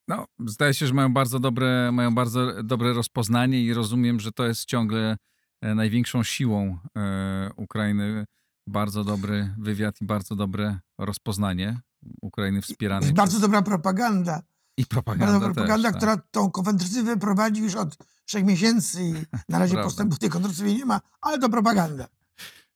No, 0.07 0.25
zdaje 0.47 0.73
się, 0.73 0.87
że 0.87 0.93
mają 0.93 1.13
bardzo 1.13 1.39
dobre, 1.39 1.91
mają 1.91 2.15
bardzo 2.15 2.63
dobre 2.63 2.93
rozpoznanie 2.93 3.63
i 3.63 3.73
rozumiem, 3.73 4.19
że 4.19 4.31
to 4.31 4.47
jest 4.47 4.65
ciągle 4.65 5.17
e, 5.61 5.75
największą 5.75 6.23
siłą 6.23 6.77
e, 6.97 7.49
Ukrainy. 7.55 8.25
Bardzo 8.67 9.03
dobry 9.03 9.55
wywiad 9.57 10.01
i 10.01 10.05
bardzo 10.05 10.35
dobre 10.35 10.79
rozpoznanie 10.97 11.79
Ukrainy 12.21 12.61
wspieranej. 12.61 13.05
Jest 13.07 13.15
bardzo 13.15 13.39
dobra 13.39 13.61
propaganda. 13.61 14.41
I 14.77 14.85
propaganda, 14.85 15.39
Bardzo 15.39 15.45
propaganda, 15.45 15.91
też, 15.91 15.91
tak. 15.91 15.95
która 15.97 16.17
tą 16.31 16.51
kontrowersywę 16.51 17.17
prowadzi 17.17 17.61
już 17.61 17.75
od 17.75 17.97
trzech 18.25 18.45
miesięcy 18.45 19.03
i 19.03 19.13
na 19.49 19.59
razie 19.59 19.75
postępów 19.83 20.17
w 20.17 20.19
tej 20.19 20.29
kontrowersywie 20.29 20.75
nie 20.75 20.85
ma, 20.85 21.01
ale 21.21 21.39
to 21.39 21.49
propaganda. 21.49 22.07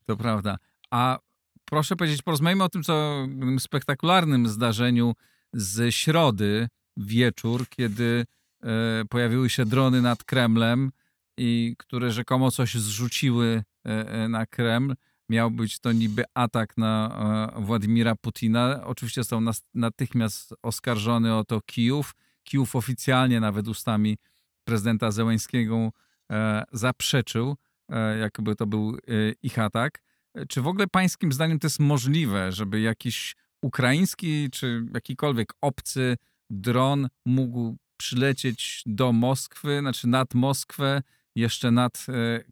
To 0.05 0.17
prawda. 0.17 0.57
A 0.91 1.19
proszę 1.65 1.95
powiedzieć, 1.95 2.21
porozmawiajmy 2.21 2.63
o 2.63 2.69
tym, 2.69 2.83
co 2.83 3.27
spektakularnym 3.60 4.47
zdarzeniu 4.47 5.13
z 5.53 5.95
środy 5.95 6.67
wieczór, 6.97 7.69
kiedy 7.69 8.25
e, 8.63 9.05
pojawiły 9.10 9.49
się 9.49 9.65
drony 9.65 10.01
nad 10.01 10.23
Kremlem 10.23 10.91
i 11.38 11.75
które 11.79 12.12
rzekomo 12.12 12.51
coś 12.51 12.75
zrzuciły 12.75 13.63
e, 13.86 14.10
e, 14.10 14.27
na 14.27 14.45
Kreml. 14.45 14.95
Miał 15.30 15.52
być 15.52 15.80
to 15.80 15.92
niby 15.92 16.24
atak 16.34 16.78
na 16.78 17.18
e, 17.58 17.62
Władimira 17.62 18.16
Putina. 18.16 18.84
Oczywiście 18.86 19.22
został 19.22 19.42
natychmiast 19.74 20.54
oskarżony 20.62 21.36
o 21.36 21.44
to 21.44 21.62
Kijów. 21.62 22.16
Kijów 22.44 22.76
oficjalnie, 22.76 23.40
nawet 23.40 23.68
ustami 23.68 24.18
prezydenta 24.63 25.12
Zełęńskiego, 25.12 25.92
e, 26.32 26.63
zaprzeczył, 26.72 27.56
e, 27.90 28.18
jakby 28.18 28.56
to 28.56 28.66
był 28.66 28.98
ich 29.44 29.60
atak. 29.60 30.02
Czy 30.50 30.62
w 30.62 30.68
ogóle 30.68 30.88
pańskim 30.88 31.32
zdaniem 31.32 31.60
to 31.60 31.68
jest 31.68 31.80
możliwe, 31.80 32.52
żeby 32.52 32.82
jakiś 32.82 33.36
ukraiński 33.62 34.50
czy 34.52 34.86
jakikolwiek 34.94 35.54
obcy 35.62 36.18
dron 36.50 37.08
mógł 37.26 37.78
przylecieć 37.98 38.84
do 38.86 39.12
Moskwy, 39.12 39.80
znaczy 39.80 40.08
nad 40.08 40.34
Moskwę, 40.34 41.02
jeszcze 41.36 41.72
nad 41.72 42.06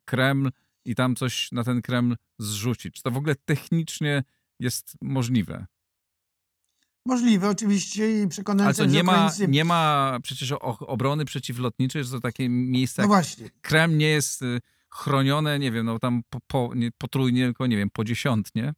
Kreml 0.06 0.50
i 0.86 0.96
tam 0.96 1.16
coś 1.16 1.52
na 1.52 1.64
ten 1.64 1.82
Kreml 1.82 2.16
zrzucić? 2.40 2.96
Czy 2.96 3.04
to 3.04 3.12
w 3.12 3.18
ogóle 3.18 3.36
technicznie 3.36 4.24
jest 4.60 4.96
możliwe? 5.02 5.66
Możliwe 7.06 7.50
oczywiście 7.50 8.24
i 8.24 8.28
przekonany 8.28 8.66
Ale 8.66 8.74
że 8.74 8.88
nie 8.88 9.04
ma, 9.04 9.14
Ukraińcy... 9.14 9.48
nie 9.48 9.66
ma 9.66 10.18
przecież 10.24 10.52
obrony 10.80 11.26
przeciwlotniczej, 11.26 12.04
że 12.04 12.12
to 12.12 12.20
takie 12.20 12.50
miejsca 12.50 13.02
No 13.02 13.08
właśnie. 13.08 13.50
Kreml 13.62 13.98
nie 13.98 14.10
jest 14.10 14.42
y, 14.42 14.60
chronione, 14.90 15.60
nie 15.60 15.72
wiem, 15.72 15.86
no 15.86 16.00
tam 16.00 16.24
po, 16.30 16.40
po, 16.48 16.72
nie 16.76 16.92
potrójnie, 16.92 17.46
tylko 17.46 17.68
nie 17.68 17.78
wiem, 17.78 17.90
po 17.90 18.04
dziesiątnie. 18.04 18.74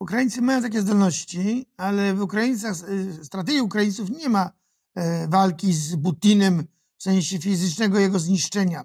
Ukraińcy 0.00 0.42
mają 0.42 0.62
takie 0.62 0.80
zdolności, 0.80 1.66
ale 1.76 2.14
w 2.14 2.22
Ukraińcach, 2.22 2.88
y, 2.88 3.24
strategii 3.24 3.60
Ukraińców 3.60 4.10
nie 4.10 4.28
ma 4.28 4.50
e, 4.94 5.28
walki 5.28 5.72
z 5.72 6.02
Putinem 6.02 6.64
w 6.96 7.02
sensie 7.02 7.38
fizycznego 7.38 7.98
jego 7.98 8.18
zniszczenia, 8.18 8.84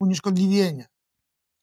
unieszkodliwienia. 0.00 0.93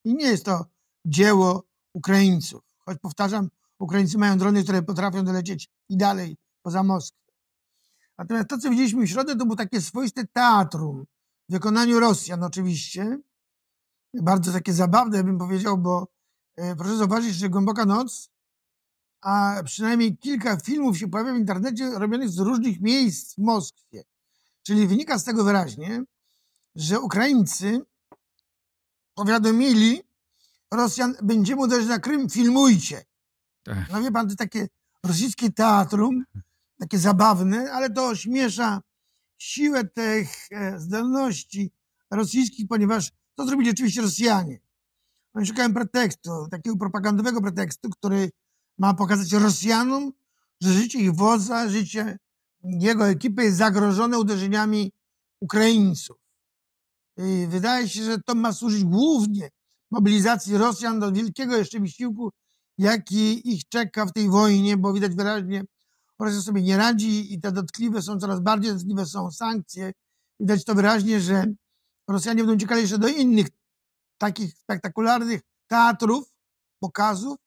I 0.04 0.16
nie 0.16 0.26
jest 0.26 0.46
to 0.46 0.66
dzieło 1.06 1.64
Ukraińców. 1.94 2.62
Choć 2.78 3.00
powtarzam, 3.00 3.50
Ukraińcy 3.80 4.18
mają 4.18 4.38
drony, 4.38 4.64
które 4.64 4.82
potrafią 4.82 5.24
dolecieć 5.26 5.70
i 5.90 5.98
dalej, 5.98 6.38
poza 6.62 6.84
Moskwę. 6.84 7.32
Natomiast 8.18 8.50
to, 8.50 8.58
co 8.58 8.70
widzieliśmy 8.70 9.06
w 9.06 9.10
środę, 9.10 9.36
to 9.36 9.46
było 9.46 9.56
takie 9.56 9.82
swoiste 9.82 10.28
teatrum 10.28 11.06
w 11.50 11.52
wykonaniu 11.52 12.00
Rosjan 12.00 12.44
oczywiście. 12.44 13.18
Bardzo 14.14 14.52
takie 14.52 14.74
zabawne, 14.74 15.24
bym 15.24 15.38
powiedział, 15.38 15.78
bo 15.78 16.08
e, 16.56 16.76
proszę 16.76 16.98
zauważyć, 16.98 17.36
że 17.36 17.50
Głęboka 17.50 17.86
Noc 17.86 18.32
a 19.22 19.62
przynajmniej 19.66 20.18
kilka 20.18 20.58
filmów 20.58 20.98
się 20.98 21.08
pojawia 21.08 21.34
w 21.34 21.38
internecie 21.38 21.92
robionych 21.92 22.30
z 22.30 22.40
różnych 22.40 22.82
miejsc 22.82 23.36
w 23.36 23.38
Moskwie. 23.38 24.04
Czyli 24.64 24.88
wynika 24.88 25.20
z 25.20 25.24
tego 25.24 25.44
wyraźnie, 25.44 26.04
że 26.76 27.00
Ukraińcy 27.00 27.82
powiadomili 29.16 30.02
Rosjan, 30.72 31.16
będziemy 31.24 31.62
uderzyć 31.62 31.90
na 31.90 32.00
Krym, 32.00 32.30
filmujcie. 32.30 33.04
Tak. 33.64 33.90
No 33.92 34.02
wie 34.02 34.12
pan, 34.12 34.30
to 34.30 34.36
takie 34.36 34.68
rosyjskie 35.04 35.52
teatrum, 35.52 36.24
takie 36.80 36.98
zabawne, 36.98 37.72
ale 37.72 37.90
to 37.90 38.08
ośmiesza 38.08 38.82
siłę 39.38 39.84
tych 39.84 40.52
e, 40.52 40.80
zdolności 40.80 41.72
rosyjskich, 42.12 42.68
ponieważ 42.68 43.12
to 43.36 43.46
zrobili 43.46 43.70
oczywiście 43.70 44.02
Rosjanie. 44.02 44.60
Oni 45.34 45.46
szukają 45.46 45.74
pretekstu, 45.74 46.48
takiego 46.52 46.78
propagandowego 46.78 47.42
pretekstu, 47.42 47.90
który 47.90 48.32
ma 48.78 48.94
pokazać 48.94 49.32
Rosjanom, 49.32 50.12
że 50.62 50.74
życie 50.74 51.00
ich 51.00 51.16
wodza, 51.16 51.70
życie 51.70 52.18
jego 52.64 53.08
ekipy 53.08 53.44
jest 53.44 53.58
zagrożone 53.58 54.20
uderzeniami 54.20 54.92
Ukraińców. 55.40 56.18
I 57.18 57.48
wydaje 57.50 57.90
się, 57.90 58.04
że 58.04 58.18
to 58.26 58.36
ma 58.36 58.54
służyć 58.54 58.84
głównie 58.84 59.50
mobilizacji 59.92 60.58
Rosjan 60.58 61.00
do 61.00 61.12
wielkiego 61.12 61.58
jeszcze 61.58 61.80
wysiłku, 61.80 62.32
jaki 62.78 63.54
ich 63.54 63.68
czeka 63.70 64.06
w 64.06 64.14
tej 64.14 64.30
wojnie, 64.30 64.78
bo 64.78 64.94
widać 64.94 65.16
wyraźnie, 65.16 65.64
Rosja 66.20 66.42
sobie 66.42 66.62
nie 66.62 66.78
radzi 66.78 67.34
i 67.34 67.42
te 67.42 67.52
dotkliwe 67.52 68.02
są, 68.02 68.20
coraz 68.20 68.40
bardziej 68.40 68.74
dotkliwe 68.74 69.06
są 69.06 69.32
sankcje. 69.32 69.92
Widać 70.40 70.66
to 70.66 70.76
wyraźnie, 70.76 71.22
że 71.22 71.46
Rosjanie 72.08 72.38
będą 72.38 72.56
uciekali 72.56 72.82
jeszcze 72.82 72.98
do 72.98 73.08
innych 73.08 73.48
takich 74.18 74.58
spektakularnych 74.58 75.42
teatrów, 75.68 76.34
pokazów, 76.80 77.38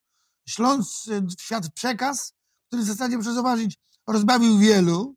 śląc 0.48 1.08
y, 1.08 1.22
świat 1.40 1.72
przekaz, 1.72 2.32
który 2.66 2.82
w 2.82 2.86
zasadzie, 2.86 3.16
proszę 3.16 3.34
zauważyć, 3.34 3.78
rozbawił 4.06 4.58
wielu, 4.58 5.14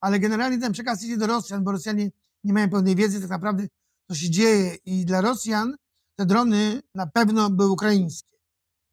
ale 0.00 0.18
generalnie 0.18 0.58
ten 0.58 0.72
przekaz 0.72 1.02
idzie 1.02 1.16
do 1.16 1.26
Rosjan, 1.26 1.64
bo 1.64 1.72
Rosjanie 1.72 2.10
nie 2.44 2.52
mają 2.52 2.70
pełnej 2.70 2.96
wiedzy 2.96 3.20
tak 3.20 3.30
naprawdę, 3.30 3.66
co 4.08 4.14
się 4.14 4.30
dzieje 4.30 4.74
i 4.84 5.04
dla 5.04 5.20
Rosjan 5.20 5.76
te 6.18 6.26
drony 6.26 6.82
na 6.94 7.06
pewno 7.06 7.50
były 7.50 7.70
ukraińskie, 7.70 8.36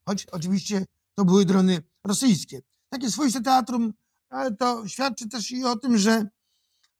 choć 0.06 0.26
oczywiście 0.26 0.86
to 1.16 1.26
były 1.26 1.46
drony 1.46 1.82
rosyjskie. 2.08 2.62
Takie 2.90 3.12
swoiste 3.12 3.42
teatrum, 3.42 3.94
ale 4.30 4.56
to 4.56 4.88
świadczy 4.88 5.30
też 5.30 5.52
i 5.52 5.66
o 5.66 5.76
tym, 5.76 5.98
że 5.98 6.30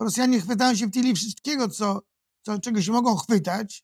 Rosjanie 0.02 0.42
chwytają 0.42 0.76
się 0.76 0.88
w 0.88 0.92
tyle 0.92 1.14
wszystkiego, 1.14 1.70
co, 1.70 2.02
co, 2.46 2.60
czego 2.60 2.82
się 2.82 2.92
mogą 2.92 3.16
chwytać. 3.16 3.84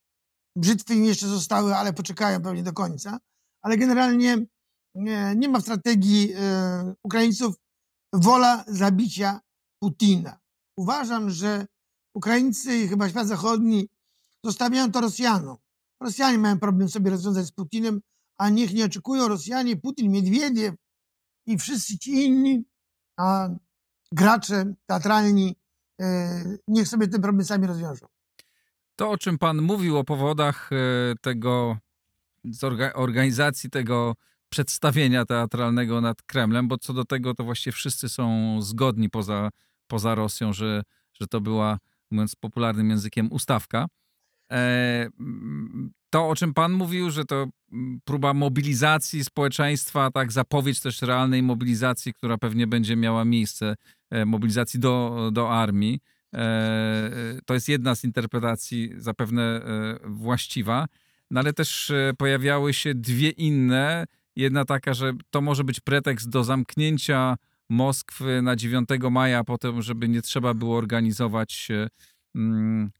Brzytwy 0.56 0.94
im 0.94 1.04
jeszcze 1.04 1.26
zostały, 1.26 1.76
ale 1.76 1.92
poczekają 1.92 2.42
pewnie 2.42 2.62
do 2.62 2.72
końca. 2.72 3.18
Ale 3.62 3.76
generalnie 3.76 4.46
nie, 4.94 5.34
nie 5.36 5.48
ma 5.48 5.58
w 5.58 5.62
strategii 5.62 6.32
e, 6.34 6.94
Ukraińców 7.02 7.54
wola 8.12 8.64
zabicia 8.68 9.40
Putina. 9.82 10.38
Uważam, 10.76 11.30
że 11.30 11.66
Ukraińcy 12.14 12.78
i 12.78 12.88
chyba 12.88 13.08
świat 13.08 13.26
zachodni 13.26 13.88
zostawiają 14.46 14.92
to 14.92 15.00
Rosjanom. 15.00 15.56
Rosjanie 16.00 16.38
mają 16.38 16.58
problem 16.58 16.88
sobie 16.88 17.10
rozwiązać 17.10 17.46
z 17.46 17.52
Putinem, 17.52 18.00
a 18.38 18.48
niech 18.48 18.74
nie 18.74 18.84
oczekują 18.84 19.28
Rosjanie, 19.28 19.76
Putin, 19.76 20.12
Miedwiediew 20.12 20.74
i 21.46 21.58
wszyscy 21.58 21.98
ci 21.98 22.24
inni, 22.24 22.64
a 23.16 23.48
gracze 24.12 24.74
teatralni, 24.86 25.56
e, 26.00 26.42
niech 26.68 26.88
sobie 26.88 27.08
ten 27.08 27.22
problem 27.22 27.44
sami 27.44 27.66
rozwiążą. 27.66 28.06
To, 28.96 29.10
o 29.10 29.18
czym 29.18 29.38
pan 29.38 29.62
mówił, 29.62 29.98
o 29.98 30.04
powodach 30.04 30.70
e, 30.72 30.76
tego, 31.20 31.76
organizacji 32.94 33.70
tego 33.70 34.14
przedstawienia 34.48 35.24
teatralnego 35.24 36.00
nad 36.00 36.22
Kremlem, 36.22 36.68
bo 36.68 36.78
co 36.78 36.92
do 36.92 37.04
tego 37.04 37.34
to 37.34 37.44
właściwie 37.44 37.72
wszyscy 37.72 38.08
są 38.08 38.56
zgodni 38.62 39.10
poza, 39.10 39.50
poza 39.86 40.14
Rosją, 40.14 40.52
że, 40.52 40.82
że 41.12 41.26
to 41.26 41.40
była, 41.40 41.78
mówiąc 42.10 42.36
popularnym 42.36 42.90
językiem, 42.90 43.32
ustawka. 43.32 43.86
E, 44.52 45.08
To, 46.10 46.28
o 46.28 46.36
czym 46.36 46.54
pan 46.54 46.72
mówił, 46.72 47.10
że 47.10 47.24
to 47.24 47.46
próba 48.04 48.34
mobilizacji 48.34 49.24
społeczeństwa, 49.24 50.10
tak, 50.10 50.32
zapowiedź 50.32 50.80
też 50.80 51.02
realnej 51.02 51.42
mobilizacji, 51.42 52.14
która 52.14 52.38
pewnie 52.38 52.66
będzie 52.66 52.96
miała 52.96 53.24
miejsce, 53.24 53.74
e, 54.10 54.24
mobilizacji 54.24 54.80
do, 54.80 55.30
do 55.32 55.50
armii. 55.50 56.00
E, 56.34 57.38
To 57.46 57.54
jest 57.54 57.68
jedna 57.68 57.94
z 57.94 58.04
interpretacji, 58.04 58.92
zapewne 58.96 59.60
właściwa, 60.04 60.86
no 61.30 61.40
ale 61.40 61.52
też 61.52 61.92
pojawiały 62.18 62.74
się 62.74 62.94
dwie 62.94 63.30
inne. 63.30 64.04
Jedna 64.36 64.64
taka, 64.64 64.94
że 64.94 65.12
to 65.30 65.40
może 65.40 65.64
być 65.64 65.80
pretekst 65.80 66.28
do 66.28 66.44
zamknięcia 66.44 67.36
Moskwy 67.70 68.42
na 68.42 68.56
9 68.56 68.88
maja, 69.10 69.44
potem, 69.44 69.82
żeby 69.82 70.08
nie 70.08 70.22
trzeba 70.22 70.54
było 70.54 70.76
organizować 70.78 71.68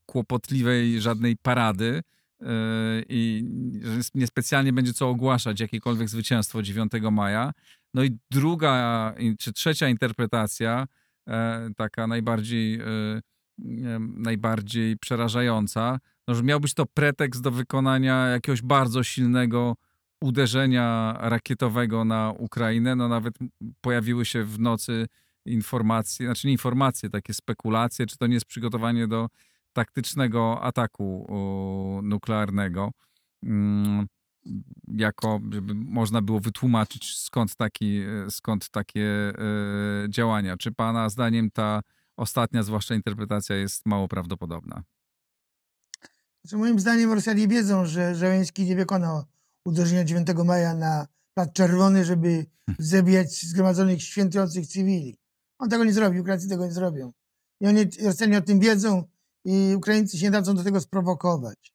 kłopotliwej 0.05 1.01
żadnej 1.01 1.37
parady 1.37 2.01
yy, 2.41 2.47
i 3.09 3.43
niespecjalnie 4.15 4.73
będzie 4.73 4.93
co 4.93 5.09
ogłaszać 5.09 5.59
jakiekolwiek 5.59 6.09
zwycięstwo 6.09 6.61
9 6.61 6.91
maja. 7.11 7.53
No 7.93 8.03
i 8.03 8.17
druga 8.31 9.13
czy 9.39 9.53
trzecia 9.53 9.89
interpretacja, 9.89 10.87
e, 11.27 11.69
taka 11.77 12.07
najbardziej, 12.07 12.79
e, 12.79 13.21
najbardziej 13.99 14.97
przerażająca, 14.97 15.99
no, 16.27 16.35
że 16.35 16.43
miał 16.43 16.59
być 16.59 16.73
to 16.73 16.85
pretekst 16.85 17.41
do 17.41 17.51
wykonania 17.51 18.27
jakiegoś 18.27 18.61
bardzo 18.61 19.03
silnego 19.03 19.75
uderzenia 20.21 21.17
rakietowego 21.19 22.05
na 22.05 22.33
Ukrainę. 22.37 22.95
No 22.95 23.07
nawet 23.07 23.35
pojawiły 23.81 24.25
się 24.25 24.43
w 24.43 24.59
nocy 24.59 25.07
informacje, 25.47 26.25
znaczy 26.25 26.47
nie 26.47 26.53
informacje, 26.53 27.09
takie 27.09 27.33
spekulacje, 27.33 28.05
czy 28.05 28.17
to 28.17 28.27
nie 28.27 28.33
jest 28.33 28.45
przygotowanie 28.45 29.07
do 29.07 29.27
taktycznego 29.73 30.61
ataku 30.61 31.27
nuklearnego. 32.03 32.91
Mm, 33.43 34.07
jako, 34.87 35.39
żeby 35.51 35.75
można 35.75 36.21
było 36.21 36.39
wytłumaczyć 36.39 37.17
skąd, 37.17 37.55
taki, 37.55 38.01
e, 38.01 38.31
skąd 38.31 38.69
takie 38.69 39.03
e, 39.03 39.33
działania. 40.09 40.57
Czy 40.57 40.71
pana 40.71 41.09
zdaniem 41.09 41.51
ta 41.51 41.81
ostatnia, 42.17 42.63
zwłaszcza 42.63 42.95
interpretacja, 42.95 43.55
jest 43.55 43.85
mało 43.85 44.07
prawdopodobna? 44.07 44.83
Znaczy, 46.43 46.57
moim 46.57 46.79
zdaniem 46.79 47.13
Rosjanie 47.13 47.47
wiedzą, 47.47 47.85
że 47.85 48.15
Żeleński 48.15 48.65
nie 48.65 48.75
wykonał 48.75 49.23
uderzenia 49.65 50.03
9 50.03 50.27
maja 50.45 50.73
na 50.73 51.07
Plac 51.33 51.53
Czerwony, 51.53 52.05
żeby 52.05 52.45
zabijać 52.79 53.41
zgromadzonych 53.45 54.03
świętujących 54.03 54.67
cywili. 54.67 55.17
On 55.59 55.69
tego 55.69 55.83
nie 55.83 55.93
zrobi, 55.93 56.19
Ukraińcy 56.19 56.49
tego 56.49 56.65
nie 56.65 56.71
zrobią. 56.71 57.13
I 57.61 57.67
oni, 57.67 57.85
Rosjanie 58.03 58.37
o 58.37 58.41
tym 58.41 58.59
wiedzą 58.59 59.03
i 59.45 59.73
Ukraińcy 59.77 60.17
się 60.17 60.25
nie 60.25 60.31
dadzą 60.31 60.55
do 60.55 60.63
tego 60.63 60.81
sprowokować. 60.81 61.73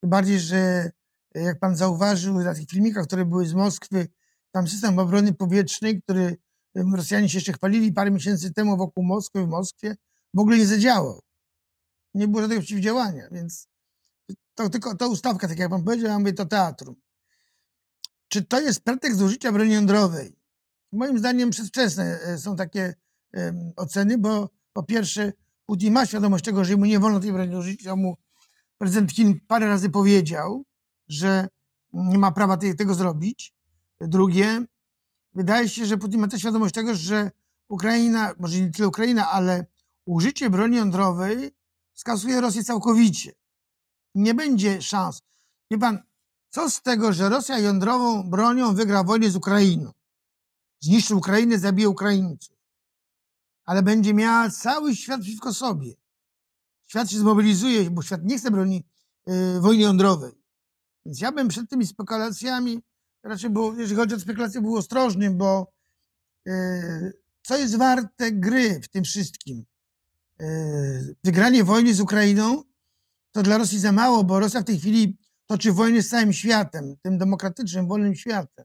Tym 0.00 0.10
bardziej, 0.10 0.40
że 0.40 0.90
e, 1.34 1.40
jak 1.40 1.58
pan 1.58 1.76
zauważył 1.76 2.34
na 2.40 2.54
tych 2.54 2.68
filmikach, 2.68 3.06
które 3.06 3.24
były 3.24 3.46
z 3.46 3.54
Moskwy, 3.54 4.08
tam 4.50 4.68
system 4.68 4.98
obrony 4.98 5.34
powietrznej, 5.34 6.02
który 6.02 6.36
em, 6.74 6.94
Rosjanie 6.94 7.28
się 7.28 7.38
jeszcze 7.38 7.52
chwalili 7.52 7.92
parę 7.92 8.10
miesięcy 8.10 8.52
temu 8.52 8.76
wokół 8.76 9.04
Moskwy, 9.04 9.44
w 9.44 9.48
Moskwie, 9.48 9.96
w 10.34 10.38
ogóle 10.38 10.58
nie 10.58 10.66
zadziałał. 10.66 11.20
Nie 12.14 12.28
było 12.28 12.40
żadnego 12.40 12.62
przeciwdziałania, 12.62 13.28
więc 13.30 13.68
to 14.54 14.68
tylko 14.68 14.94
to 14.96 15.08
ustawka, 15.08 15.48
tak 15.48 15.58
jak 15.58 15.70
pan 15.70 15.84
powiedział, 15.84 16.08
ja 16.08 16.18
mówię, 16.18 16.32
to 16.32 16.46
teatrum. 16.46 16.94
Czy 18.28 18.44
to 18.44 18.60
jest 18.60 18.80
pretekst 18.80 19.18
do 19.18 19.24
użycia 19.24 19.52
broni 19.52 19.72
jądrowej? 19.72 20.37
Moim 20.92 21.18
zdaniem 21.18 21.50
przedwczesne 21.50 22.20
e, 22.20 22.38
są 22.38 22.56
takie 22.56 22.94
oceny, 23.76 24.18
bo 24.18 24.50
po 24.72 24.82
pierwsze 24.82 25.32
Putin 25.66 25.92
ma 25.92 26.06
świadomość 26.06 26.44
tego, 26.44 26.64
że 26.64 26.76
mu 26.76 26.84
nie 26.84 26.98
wolno 26.98 27.20
tej 27.20 27.32
broni 27.32 27.56
użyć, 27.56 27.86
mu 27.96 28.16
prezydent 28.78 29.12
Chin 29.12 29.40
parę 29.46 29.66
razy 29.66 29.90
powiedział, 29.90 30.64
że 31.08 31.48
nie 31.92 32.18
ma 32.18 32.32
prawa 32.32 32.56
tego 32.56 32.94
zrobić. 32.94 33.54
Drugie, 34.00 34.64
wydaje 35.34 35.68
się, 35.68 35.86
że 35.86 35.98
Putin 35.98 36.20
ma 36.20 36.28
też 36.28 36.40
świadomość 36.40 36.74
tego, 36.74 36.94
że 36.94 37.30
Ukraina, 37.68 38.34
może 38.38 38.60
nie 38.60 38.70
tyle 38.70 38.88
Ukraina, 38.88 39.30
ale 39.30 39.66
użycie 40.06 40.50
broni 40.50 40.76
jądrowej 40.76 41.50
skasuje 41.94 42.40
Rosję 42.40 42.64
całkowicie. 42.64 43.32
Nie 44.14 44.34
będzie 44.34 44.82
szans. 44.82 45.22
Wie 45.70 45.78
pan, 45.78 46.02
co 46.48 46.70
z 46.70 46.82
tego, 46.82 47.12
że 47.12 47.28
Rosja 47.28 47.58
jądrową 47.58 48.30
bronią 48.30 48.74
wygra 48.74 49.04
wojnę 49.04 49.30
z 49.30 49.36
Ukrainą? 49.36 49.92
Zniszczy 50.80 51.14
Ukrainę, 51.14 51.58
zabije 51.58 51.88
Ukraińców. 51.88 52.56
Ale 53.64 53.82
będzie 53.82 54.14
miała 54.14 54.50
cały 54.50 54.96
świat 54.96 55.20
przeciwko 55.20 55.54
sobie. 55.54 55.94
Świat 56.86 57.10
się 57.10 57.18
zmobilizuje, 57.18 57.90
bo 57.90 58.02
świat 58.02 58.24
nie 58.24 58.38
chce 58.38 58.50
broni 58.50 58.84
y, 59.28 59.60
wojny 59.60 59.82
jądrowej. 59.82 60.32
Więc 61.06 61.20
ja 61.20 61.32
bym 61.32 61.48
przed 61.48 61.70
tymi 61.70 61.86
spekulacjami, 61.86 62.82
raczej 63.22 63.50
było, 63.50 63.74
jeżeli 63.74 63.96
chodzi 63.96 64.14
o 64.14 64.20
spekulacje, 64.20 64.60
był 64.60 64.76
ostrożnym, 64.76 65.38
bo 65.38 65.72
y, 66.48 67.12
co 67.42 67.56
jest 67.56 67.76
warte 67.76 68.32
gry 68.32 68.80
w 68.80 68.88
tym 68.88 69.04
wszystkim? 69.04 69.64
Y, 70.40 71.16
wygranie 71.24 71.64
wojny 71.64 71.94
z 71.94 72.00
Ukrainą 72.00 72.62
to 73.32 73.42
dla 73.42 73.58
Rosji 73.58 73.78
za 73.78 73.92
mało, 73.92 74.24
bo 74.24 74.40
Rosja 74.40 74.60
w 74.60 74.64
tej 74.64 74.78
chwili 74.78 75.18
toczy 75.46 75.72
wojnę 75.72 76.02
z 76.02 76.08
całym 76.08 76.32
światem, 76.32 76.96
tym 77.02 77.18
demokratycznym, 77.18 77.88
wolnym 77.88 78.14
światem. 78.14 78.64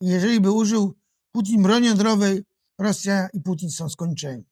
I 0.00 0.06
jeżeli 0.06 0.40
by 0.40 0.50
użył 0.50 0.99
Putin 1.32 1.62
broni 1.62 1.86
jądrowej, 1.86 2.44
Rosja 2.78 3.28
i 3.32 3.40
Putin 3.40 3.70
są 3.70 3.88
skończeni. 3.88 4.44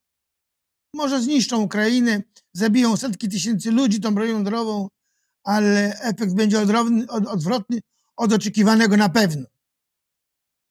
Może 0.94 1.22
zniszczą 1.22 1.62
Ukrainę, 1.62 2.22
zabiją 2.52 2.96
setki 2.96 3.28
tysięcy 3.28 3.70
ludzi 3.70 4.00
tą 4.00 4.14
bronią 4.14 4.32
jądrową, 4.32 4.88
ale 5.44 6.00
efekt 6.00 6.34
będzie 6.34 6.60
odrowny, 6.60 7.06
od, 7.08 7.26
odwrotny 7.26 7.80
od 8.16 8.32
oczekiwanego 8.32 8.96
na 8.96 9.08
pewno. 9.08 9.46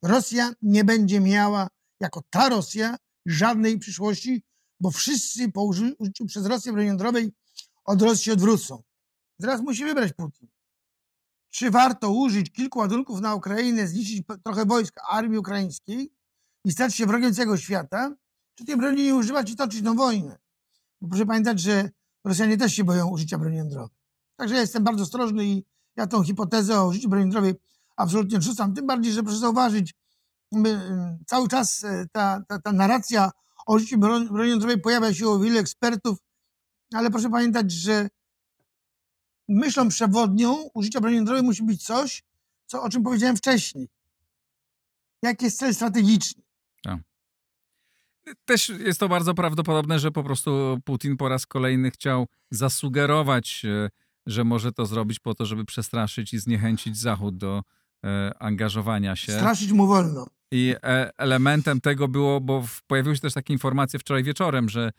Rosja 0.03 0.53
nie 0.61 0.83
będzie 0.83 1.19
miała, 1.19 1.67
jako 1.99 2.23
ta 2.29 2.49
Rosja, 2.49 2.97
żadnej 3.25 3.79
przyszłości, 3.79 4.43
bo 4.79 4.91
wszyscy 4.91 5.51
po 5.51 5.61
uży- 5.63 5.95
użyciu 5.99 6.25
przez 6.25 6.45
Rosję 6.45 6.73
broni 6.73 6.87
jądrowej 6.87 7.31
od 7.85 8.01
Rosji 8.01 8.25
się 8.25 8.33
odwrócą. 8.33 8.83
Teraz 9.41 9.61
musi 9.61 9.85
wybrać 9.85 10.13
Putin. 10.13 10.47
Czy 11.57 11.71
warto 11.71 12.11
użyć 12.11 12.51
kilku 12.51 12.79
ładunków 12.79 13.21
na 13.21 13.35
Ukrainę, 13.35 13.87
zniszczyć 13.87 14.23
trochę 14.43 14.65
wojsk 14.65 14.95
armii 15.09 15.37
ukraińskiej 15.37 16.13
i 16.65 16.71
stać 16.71 16.95
się 16.95 17.05
wrogiem 17.05 17.33
całego 17.33 17.57
świata, 17.57 18.15
czy 18.55 18.65
tej 18.65 18.77
broni 18.77 19.03
nie 19.03 19.15
używać 19.15 19.51
i 19.51 19.55
toczyć 19.55 19.83
tą 19.83 19.95
wojnę? 19.95 20.37
Bo 21.01 21.09
proszę 21.09 21.25
pamiętać, 21.25 21.59
że 21.59 21.89
Rosjanie 22.23 22.57
też 22.57 22.73
się 22.73 22.83
boją 22.83 23.07
użycia 23.09 23.37
broni 23.37 23.57
jądrowej. 23.57 23.97
Także 24.35 24.55
ja 24.55 24.61
jestem 24.61 24.83
bardzo 24.83 25.03
ostrożny 25.03 25.45
i 25.45 25.65
ja 25.95 26.07
tą 26.07 26.23
hipotezę 26.23 26.79
o 26.79 26.87
użyciu 26.87 27.09
broni 27.09 27.23
jądrowej 27.23 27.55
absolutnie 27.95 28.37
odrzucam. 28.37 28.73
Tym 28.73 28.87
bardziej, 28.87 29.13
że 29.13 29.23
proszę 29.23 29.37
zauważyć, 29.37 29.93
ym, 30.55 30.65
cały 31.25 31.47
czas 31.47 31.83
e, 31.83 32.05
ta, 32.11 32.41
ta, 32.47 32.59
ta 32.59 32.71
narracja 32.71 33.31
o 33.65 33.73
użyciu 33.73 33.97
broni 33.97 34.49
jądrowej 34.49 34.81
pojawia 34.81 35.13
się 35.13 35.27
u 35.27 35.39
wielu 35.39 35.59
ekspertów, 35.59 36.17
ale 36.93 37.11
proszę 37.11 37.29
pamiętać, 37.29 37.71
że 37.71 38.09
myślą 39.47 39.89
przewodnią 39.89 40.69
użycia 40.73 41.01
broni 41.01 41.15
jądrowej 41.15 41.43
musi 41.43 41.63
być 41.63 41.83
coś, 41.83 42.23
co, 42.65 42.83
o 42.83 42.89
czym 42.89 43.03
powiedziałem 43.03 43.37
wcześniej. 43.37 43.89
Jaki 45.21 45.45
jest 45.45 45.59
cel 45.59 45.75
strategiczny? 45.75 46.47
Też 48.45 48.69
jest 48.69 48.99
to 48.99 49.09
bardzo 49.09 49.33
prawdopodobne, 49.33 49.99
że 49.99 50.11
po 50.11 50.23
prostu 50.23 50.79
Putin 50.85 51.17
po 51.17 51.29
raz 51.29 51.45
kolejny 51.45 51.91
chciał 51.91 52.27
zasugerować, 52.51 53.65
e, 53.65 53.89
że 54.25 54.43
może 54.43 54.71
to 54.71 54.85
zrobić 54.85 55.19
po 55.19 55.35
to, 55.35 55.45
żeby 55.45 55.65
przestraszyć 55.65 56.33
i 56.33 56.39
zniechęcić 56.39 56.97
Zachód 56.97 57.37
do 57.37 57.63
e, 58.03 58.31
angażowania 58.39 59.15
się. 59.15 59.31
Straszyć 59.31 59.71
mu 59.71 59.87
wolno. 59.87 60.27
I 60.51 60.75
e, 60.83 61.11
elementem 61.17 61.81
tego 61.81 62.07
było, 62.07 62.41
bo 62.41 62.63
pojawiły 62.87 63.15
się 63.15 63.21
też 63.21 63.33
takie 63.33 63.53
informacje 63.53 63.99
wczoraj 63.99 64.23
wieczorem, 64.23 64.69
że 64.69 64.91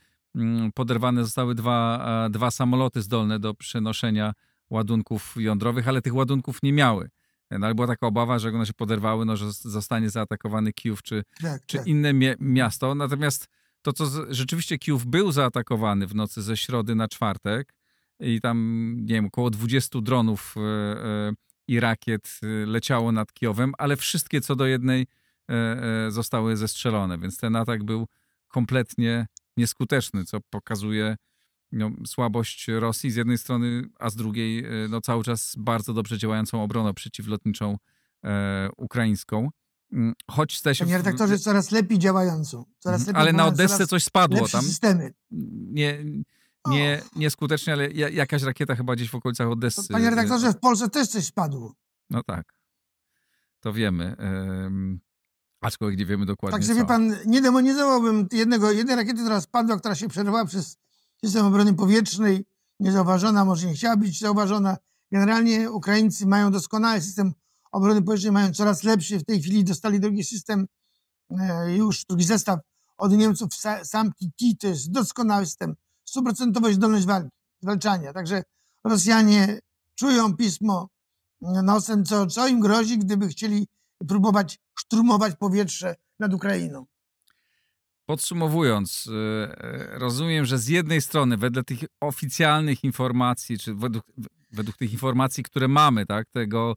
poderwane 0.74 1.24
zostały 1.24 1.54
dwa, 1.54 2.06
e, 2.26 2.30
dwa 2.30 2.50
samoloty 2.50 3.02
zdolne 3.02 3.38
do 3.38 3.54
przenoszenia 3.54 4.32
ładunków 4.70 5.34
jądrowych, 5.38 5.88
ale 5.88 6.02
tych 6.02 6.14
ładunków 6.14 6.58
nie 6.62 6.72
miały. 6.72 7.10
No, 7.50 7.66
ale 7.66 7.74
była 7.74 7.86
taka 7.86 8.06
obawa, 8.06 8.38
że 8.38 8.48
one 8.48 8.66
się 8.66 8.72
poderwały, 8.72 9.24
no, 9.24 9.36
że 9.36 9.52
zostanie 9.52 10.10
zaatakowany 10.10 10.72
Kijów 10.72 11.02
czy, 11.02 11.22
Tak, 11.42 11.66
czy 11.66 11.78
tak. 11.78 11.86
inne 11.86 12.12
mie- 12.14 12.36
miasto. 12.40 12.94
Natomiast 12.94 13.48
to, 13.82 13.92
co 13.92 14.06
z, 14.06 14.30
rzeczywiście 14.32 14.78
Kijów 14.78 15.06
był 15.06 15.32
zaatakowany 15.32 16.06
w 16.06 16.14
nocy 16.14 16.42
ze 16.42 16.56
środy 16.56 16.94
na 16.94 17.08
czwartek 17.08 17.74
i 18.20 18.40
tam, 18.40 18.96
nie 19.00 19.14
wiem, 19.14 19.26
około 19.26 19.50
20 19.50 20.00
dronów 20.00 20.54
e, 20.56 20.60
e, 20.60 21.32
i 21.68 21.80
rakiet 21.80 22.40
e, 22.42 22.46
leciało 22.66 23.12
nad 23.12 23.32
Kijowem, 23.32 23.72
ale 23.78 23.96
wszystkie 23.96 24.40
co 24.40 24.56
do 24.56 24.66
jednej 24.66 25.06
e, 25.50 25.54
e, 26.06 26.10
zostały 26.10 26.56
zestrzelone, 26.56 27.18
więc 27.18 27.36
ten 27.38 27.56
atak 27.56 27.84
był 27.84 28.06
kompletnie 28.48 29.26
nieskuteczny, 29.58 30.24
co 30.24 30.38
pokazuje 30.50 31.16
no, 31.72 31.90
słabość 32.06 32.66
Rosji 32.68 33.10
z 33.10 33.16
jednej 33.16 33.38
strony, 33.38 33.82
a 33.98 34.10
z 34.10 34.16
drugiej 34.16 34.64
e, 34.64 34.70
no, 34.90 35.00
cały 35.00 35.24
czas 35.24 35.54
bardzo 35.58 35.94
dobrze 35.94 36.18
działającą 36.18 36.62
obronę 36.62 36.94
przeciwlotniczą 36.94 37.76
e, 38.24 38.68
ukraińską. 38.76 39.50
Mm, 39.92 40.14
Choć 40.30 40.56
chce 40.58 40.74
się... 40.74 40.84
Panie 40.84 40.96
redaktorze, 40.96 41.38
coraz 41.38 41.70
lepiej 41.70 41.98
działającą. 41.98 42.64
Coraz 42.78 43.00
Mhm, 43.00 43.16
lepiej 43.16 43.20
ale 43.22 43.32
na 43.32 43.46
Odessce 43.46 43.86
coś 43.86 44.04
spadło 44.04 44.48
tam. 44.48 44.62
systemy. 44.62 45.12
Nie, 45.70 46.04
nie, 46.66 47.02
nieskutecznie, 47.16 47.72
ale 47.72 47.90
ja- 47.90 48.08
jakaś 48.08 48.42
rakieta 48.42 48.76
chyba 48.76 48.96
gdzieś 48.96 49.10
w 49.10 49.14
okolicach 49.14 49.48
Odessy. 49.48 49.88
Panie 49.92 50.10
redaktorze, 50.10 50.52
w 50.52 50.58
Polsce 50.58 50.88
też 50.90 51.08
coś 51.08 51.24
spadło. 51.24 51.74
No 52.10 52.22
tak. 52.22 52.54
To 53.60 53.72
wiemy. 53.72 54.16
Aczkolwiek 55.60 55.98
nie 55.98 56.06
wiemy 56.06 56.26
dokładnie 56.26 56.58
Także 56.58 56.72
co. 56.74 56.80
wie 56.80 56.84
pan, 56.86 57.16
nie 57.26 57.42
demonizowałbym 57.42 58.28
jednego, 58.32 58.70
jednej 58.70 58.96
rakiety, 58.96 59.20
która 59.20 59.40
spadła, 59.40 59.78
która 59.78 59.94
się 59.94 60.08
przerwała 60.08 60.44
przez 60.44 60.76
system 61.24 61.46
obrony 61.46 61.74
powietrznej, 61.74 62.44
niezauważona, 62.80 63.44
może 63.44 63.66
nie 63.66 63.74
chciała 63.74 63.96
być 63.96 64.20
zauważona. 64.20 64.76
Generalnie 65.12 65.70
Ukraińcy 65.70 66.26
mają 66.26 66.50
doskonały 66.50 67.00
system 67.00 67.32
obrony 67.72 68.02
powietrznej, 68.02 68.32
mają 68.32 68.52
coraz 68.52 68.82
lepszy. 68.84 69.18
W 69.18 69.24
tej 69.24 69.40
chwili 69.40 69.64
dostali 69.64 70.00
drugi 70.00 70.24
system, 70.24 70.66
e, 71.30 71.76
już 71.76 72.04
drugi 72.04 72.24
zestaw 72.24 72.60
od 72.98 73.12
Niemców, 73.12 73.48
Sa- 73.48 73.84
sam 73.84 74.12
TT, 74.12 74.54
to 74.60 74.66
jest 74.66 74.90
doskonały 74.90 75.46
system 75.46 75.74
stuprocentowej 76.04 76.74
zdolność 76.74 77.06
walki, 77.06 77.30
zwalczania. 77.62 78.12
Także 78.12 78.42
Rosjanie 78.84 79.58
czują 79.94 80.36
pismo 80.36 80.88
nosem, 81.40 82.04
co, 82.04 82.26
co 82.26 82.48
im 82.48 82.60
grozi, 82.60 82.98
gdyby 82.98 83.28
chcieli 83.28 83.68
próbować 84.08 84.58
szturmować 84.78 85.36
powietrze 85.36 85.96
nad 86.18 86.34
Ukrainą. 86.34 86.86
Podsumowując, 88.06 89.10
e, 89.12 89.98
rozumiem, 89.98 90.44
że 90.44 90.58
z 90.58 90.68
jednej 90.68 91.00
strony, 91.00 91.36
wedle 91.36 91.64
tych 91.64 91.78
oficjalnych 92.00 92.84
informacji, 92.84 93.58
czy 93.58 93.74
według, 93.74 94.04
według 94.50 94.76
tych 94.76 94.92
informacji, 94.92 95.44
które 95.44 95.68
mamy, 95.68 96.06
tak, 96.06 96.28
tego 96.30 96.76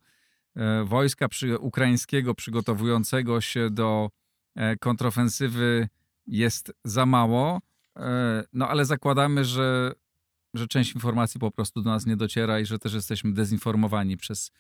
e, 0.56 0.84
wojska 0.84 1.28
przy, 1.28 1.58
ukraińskiego 1.58 2.36
przygotowującego 2.36 3.42
się 3.42 3.70
do 3.70 4.10
e, 4.56 4.78
kontrofensywy 4.78 5.90
jest 6.28 6.74
za 6.84 7.06
mało, 7.06 7.60
no 8.54 8.68
ale 8.68 8.86
zakładamy, 8.86 9.46
że, 9.46 9.92
że 10.54 10.68
część 10.68 10.94
informacji 10.96 11.40
po 11.40 11.52
prostu 11.52 11.82
do 11.82 11.90
nas 11.90 12.06
nie 12.06 12.18
dociera 12.18 12.60
i 12.60 12.66
że 12.66 12.80
też 12.80 12.94
jesteśmy 12.94 13.34
dezinformowani 13.34 14.18
przez, 14.18 14.52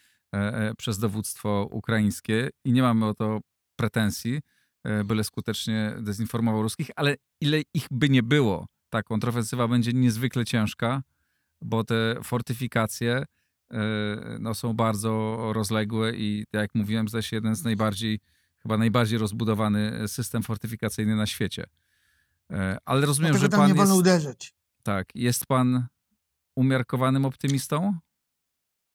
przez 0.78 1.00
dowództwo 1.00 1.68
ukraińskie 1.72 2.50
i 2.66 2.72
nie 2.72 2.82
mamy 2.82 3.06
o 3.06 3.14
to 3.14 3.40
pretensji. 3.76 4.42
E, 4.84 5.04
byle 5.04 5.24
skutecznie 5.24 5.94
dezinformował 6.00 6.62
ruskich, 6.62 6.90
ale 6.96 7.16
ile 7.42 7.62
ich 7.74 7.88
by 7.92 8.10
nie 8.10 8.24
było, 8.24 8.68
ta 8.90 9.04
kontrofensywa 9.04 9.68
będzie 9.68 9.94
niezwykle 9.94 10.46
ciężka, 10.46 11.04
bo 11.62 11.84
te 11.84 12.16
fortyfikacje 12.24 13.24
e, 13.72 13.78
no, 14.40 14.54
są 14.54 14.74
bardzo 14.74 15.38
rozległe 15.54 16.16
i 16.16 16.46
jak 16.54 16.76
mówiłem, 16.76 17.08
zdaje 17.08 17.24
się 17.24 17.36
jeden 17.38 17.56
z 17.56 17.64
najbardziej, 17.64 18.20
chyba 18.60 18.78
najbardziej 18.78 19.20
rozbudowany 19.20 20.08
system 20.08 20.44
fortyfikacyjny 20.44 21.16
na 21.16 21.28
świecie. 21.28 21.64
E, 22.52 22.78
ale 22.86 23.06
rozumiem, 23.06 23.32
Dlatego 23.32 23.56
że 23.56 23.58
pan 23.58 23.68
nie 23.68 23.74
wolno 23.76 23.94
jest, 23.94 24.00
uderzyć. 24.00 24.54
tak, 24.84 25.08
jest 25.16 25.46
pan 25.46 25.88
umiarkowanym 26.56 27.26
optymistą? 27.26 27.98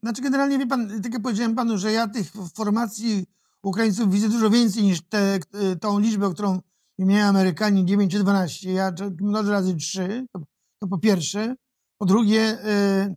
Znaczy 0.03 0.23
generalnie, 0.23 0.59
wie 0.59 0.67
pan, 0.67 1.01
jak 1.05 1.23
powiedziałem 1.23 1.55
panu, 1.55 1.79
że 1.79 1.93
ja 1.93 2.09
tych 2.09 2.33
formacji 2.55 3.27
Ukraińców 3.63 4.11
widzę 4.11 4.29
dużo 4.29 4.51
więcej 4.51 4.83
niż 4.83 5.01
te, 5.01 5.39
tą 5.81 5.99
liczbę, 5.99 6.31
którą 6.33 6.61
mieli 6.99 7.21
Amerykanie 7.21 7.85
9 7.85 8.13
czy 8.13 8.19
12. 8.19 8.73
Ja 8.73 8.93
mnożę 9.21 9.53
razy 9.53 9.77
3, 9.77 10.27
to, 10.33 10.41
to, 10.79 10.89
po 10.89 10.99
pierwsze. 10.99 11.55
Po 11.99 12.07
drugie, 12.07 12.59
y, 13.07 13.15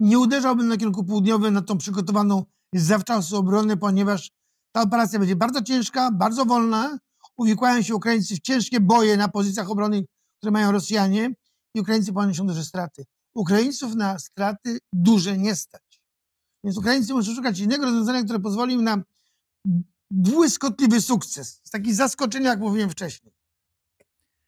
nie 0.00 0.18
uderzałbym 0.18 0.68
na 0.68 0.76
kierunku 0.76 1.04
południowym 1.04 1.54
na 1.54 1.62
tą 1.62 1.78
przygotowaną 1.78 2.44
zawczasu 2.74 3.36
obronę, 3.36 3.76
ponieważ 3.76 4.30
ta 4.72 4.82
operacja 4.82 5.18
będzie 5.18 5.36
bardzo 5.36 5.62
ciężka, 5.62 6.10
bardzo 6.12 6.44
wolna. 6.44 6.98
Uwikłają 7.36 7.82
się 7.82 7.94
Ukraińcy 7.94 8.36
w 8.36 8.40
ciężkie 8.40 8.80
boje 8.80 9.16
na 9.16 9.28
pozycjach 9.28 9.70
obrony, 9.70 10.04
które 10.38 10.50
mają 10.50 10.72
Rosjanie 10.72 11.34
i 11.74 11.80
Ukraińcy 11.80 12.12
poniosą 12.12 12.46
duże 12.46 12.64
straty. 12.64 13.04
Ukraińców 13.34 13.94
na 13.94 14.18
straty 14.18 14.78
duże 14.92 15.38
nie 15.38 15.56
stać. 15.56 16.02
Więc 16.64 16.78
Ukraińcy 16.78 17.14
muszą 17.14 17.34
szukać 17.34 17.58
innego 17.58 17.84
rozwiązania, 17.84 18.24
które 18.24 18.40
pozwoli 18.40 18.74
im 18.74 18.84
na 18.84 19.02
błyskotliwy 20.10 21.00
sukces. 21.00 21.62
Taki 21.72 21.94
zaskoczenie, 21.94 22.46
jak 22.46 22.60
mówiłem 22.60 22.90
wcześniej. 22.90 23.32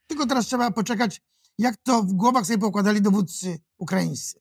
Tylko 0.07 0.26
teraz 0.26 0.47
trzeba 0.47 0.70
poczekać, 0.70 1.20
jak 1.59 1.76
to 1.76 2.03
w 2.03 2.12
głowach 2.12 2.47
sobie 2.47 2.59
pokładali 2.59 3.03
dowódcy 3.03 3.59
ukraińscy. 3.78 4.41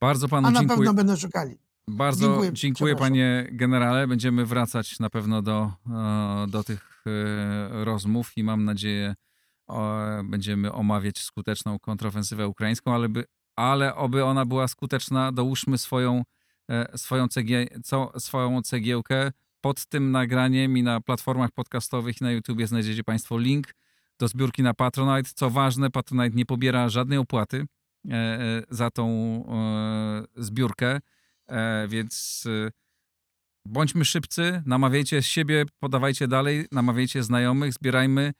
Bardzo 0.00 0.28
panu 0.28 0.48
A 0.48 0.50
na 0.50 0.60
dziękuję. 0.60 0.76
pewno 0.78 0.94
będą 0.94 1.16
szukali. 1.16 1.58
Bardzo 1.88 2.26
Dziękuję, 2.26 2.52
dziękuję, 2.52 2.96
panie 2.96 3.48
generale. 3.52 4.06
Będziemy 4.06 4.46
wracać 4.46 5.00
na 5.00 5.10
pewno 5.10 5.42
do, 5.42 5.72
e, 5.90 6.46
do 6.48 6.64
tych 6.64 7.04
e, 7.06 7.84
rozmów 7.84 8.32
i 8.36 8.44
mam 8.44 8.64
nadzieję, 8.64 9.14
będziemy 10.24 10.72
omawiać 10.72 11.18
skuteczną 11.18 11.78
kontrofensywę 11.78 12.48
ukraińską, 12.48 12.94
ale, 12.94 13.08
by, 13.08 13.24
ale 13.56 13.94
oby 13.94 14.24
ona 14.24 14.44
była 14.44 14.68
skuteczna, 14.68 15.32
dołóżmy 15.32 15.78
swoją, 15.78 16.22
e, 16.70 16.98
swoją, 16.98 17.28
cegie, 17.28 17.66
swoją 18.18 18.62
cegiełkę. 18.62 19.32
Pod 19.60 19.86
tym 19.86 20.10
nagraniem 20.10 20.78
i 20.78 20.82
na 20.82 21.00
platformach 21.00 21.50
podcastowych 21.50 22.20
i 22.20 22.24
na 22.24 22.32
YouTubie 22.32 22.66
znajdziecie 22.66 23.04
państwo 23.04 23.38
link 23.38 23.74
do 24.18 24.28
zbiórki 24.28 24.62
na 24.62 24.74
Patronite. 24.74 25.30
Co 25.34 25.50
ważne, 25.50 25.90
Patronite 25.90 26.36
nie 26.36 26.46
pobiera 26.46 26.88
żadnej 26.88 27.18
opłaty 27.18 27.66
e, 28.10 28.14
e, 28.14 28.62
za 28.70 28.90
tą 28.90 29.44
zbiórkę. 30.36 31.00
Więc 31.88 32.44
bądźmy 33.66 34.04
szybcy, 34.04 34.62
namawiajcie 34.66 35.22
siebie, 35.22 35.64
podawajcie 35.78 36.28
dalej, 36.28 36.66
namawiajcie 36.72 37.22
znajomych, 37.22 37.72
zbierajmy. 37.72 38.32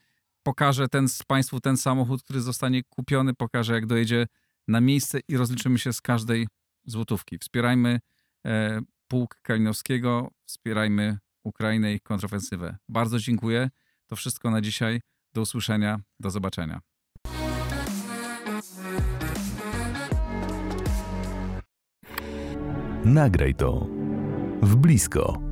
Pokażę 0.45 0.88
ten 0.88 1.07
Państwu 1.26 1.61
ten 1.61 1.76
samochód, 1.76 2.22
który 2.22 2.40
zostanie 2.40 2.82
kupiony, 2.88 3.34
pokażę 3.34 3.74
jak 3.74 3.86
dojedzie 3.86 4.26
na 4.68 4.80
miejsce 4.80 5.20
i 5.28 5.36
rozliczymy 5.36 5.78
się 5.78 5.92
z 5.92 6.01
każdej 6.01 6.49
złotówki. 6.86 7.38
Wspierajmy 7.38 8.01
e, 8.47 8.80
pułk 9.09 9.38
Kalinowskiego, 9.42 10.30
wspierajmy 10.47 11.18
Ukrainę 11.45 11.95
i 11.95 12.01
kontrofensywę. 12.01 12.76
Bardzo 12.88 13.18
dziękuję. 13.18 13.70
To 14.07 14.16
wszystko 14.16 14.51
na 14.51 14.61
dzisiaj. 14.61 15.01
Do 15.34 15.40
usłyszenia, 15.40 16.01
do 16.20 16.30
zobaczenia. 16.30 16.80
Nagraj 23.05 23.55
to 23.55 23.86
w 24.62 24.76
blisko. 24.76 25.43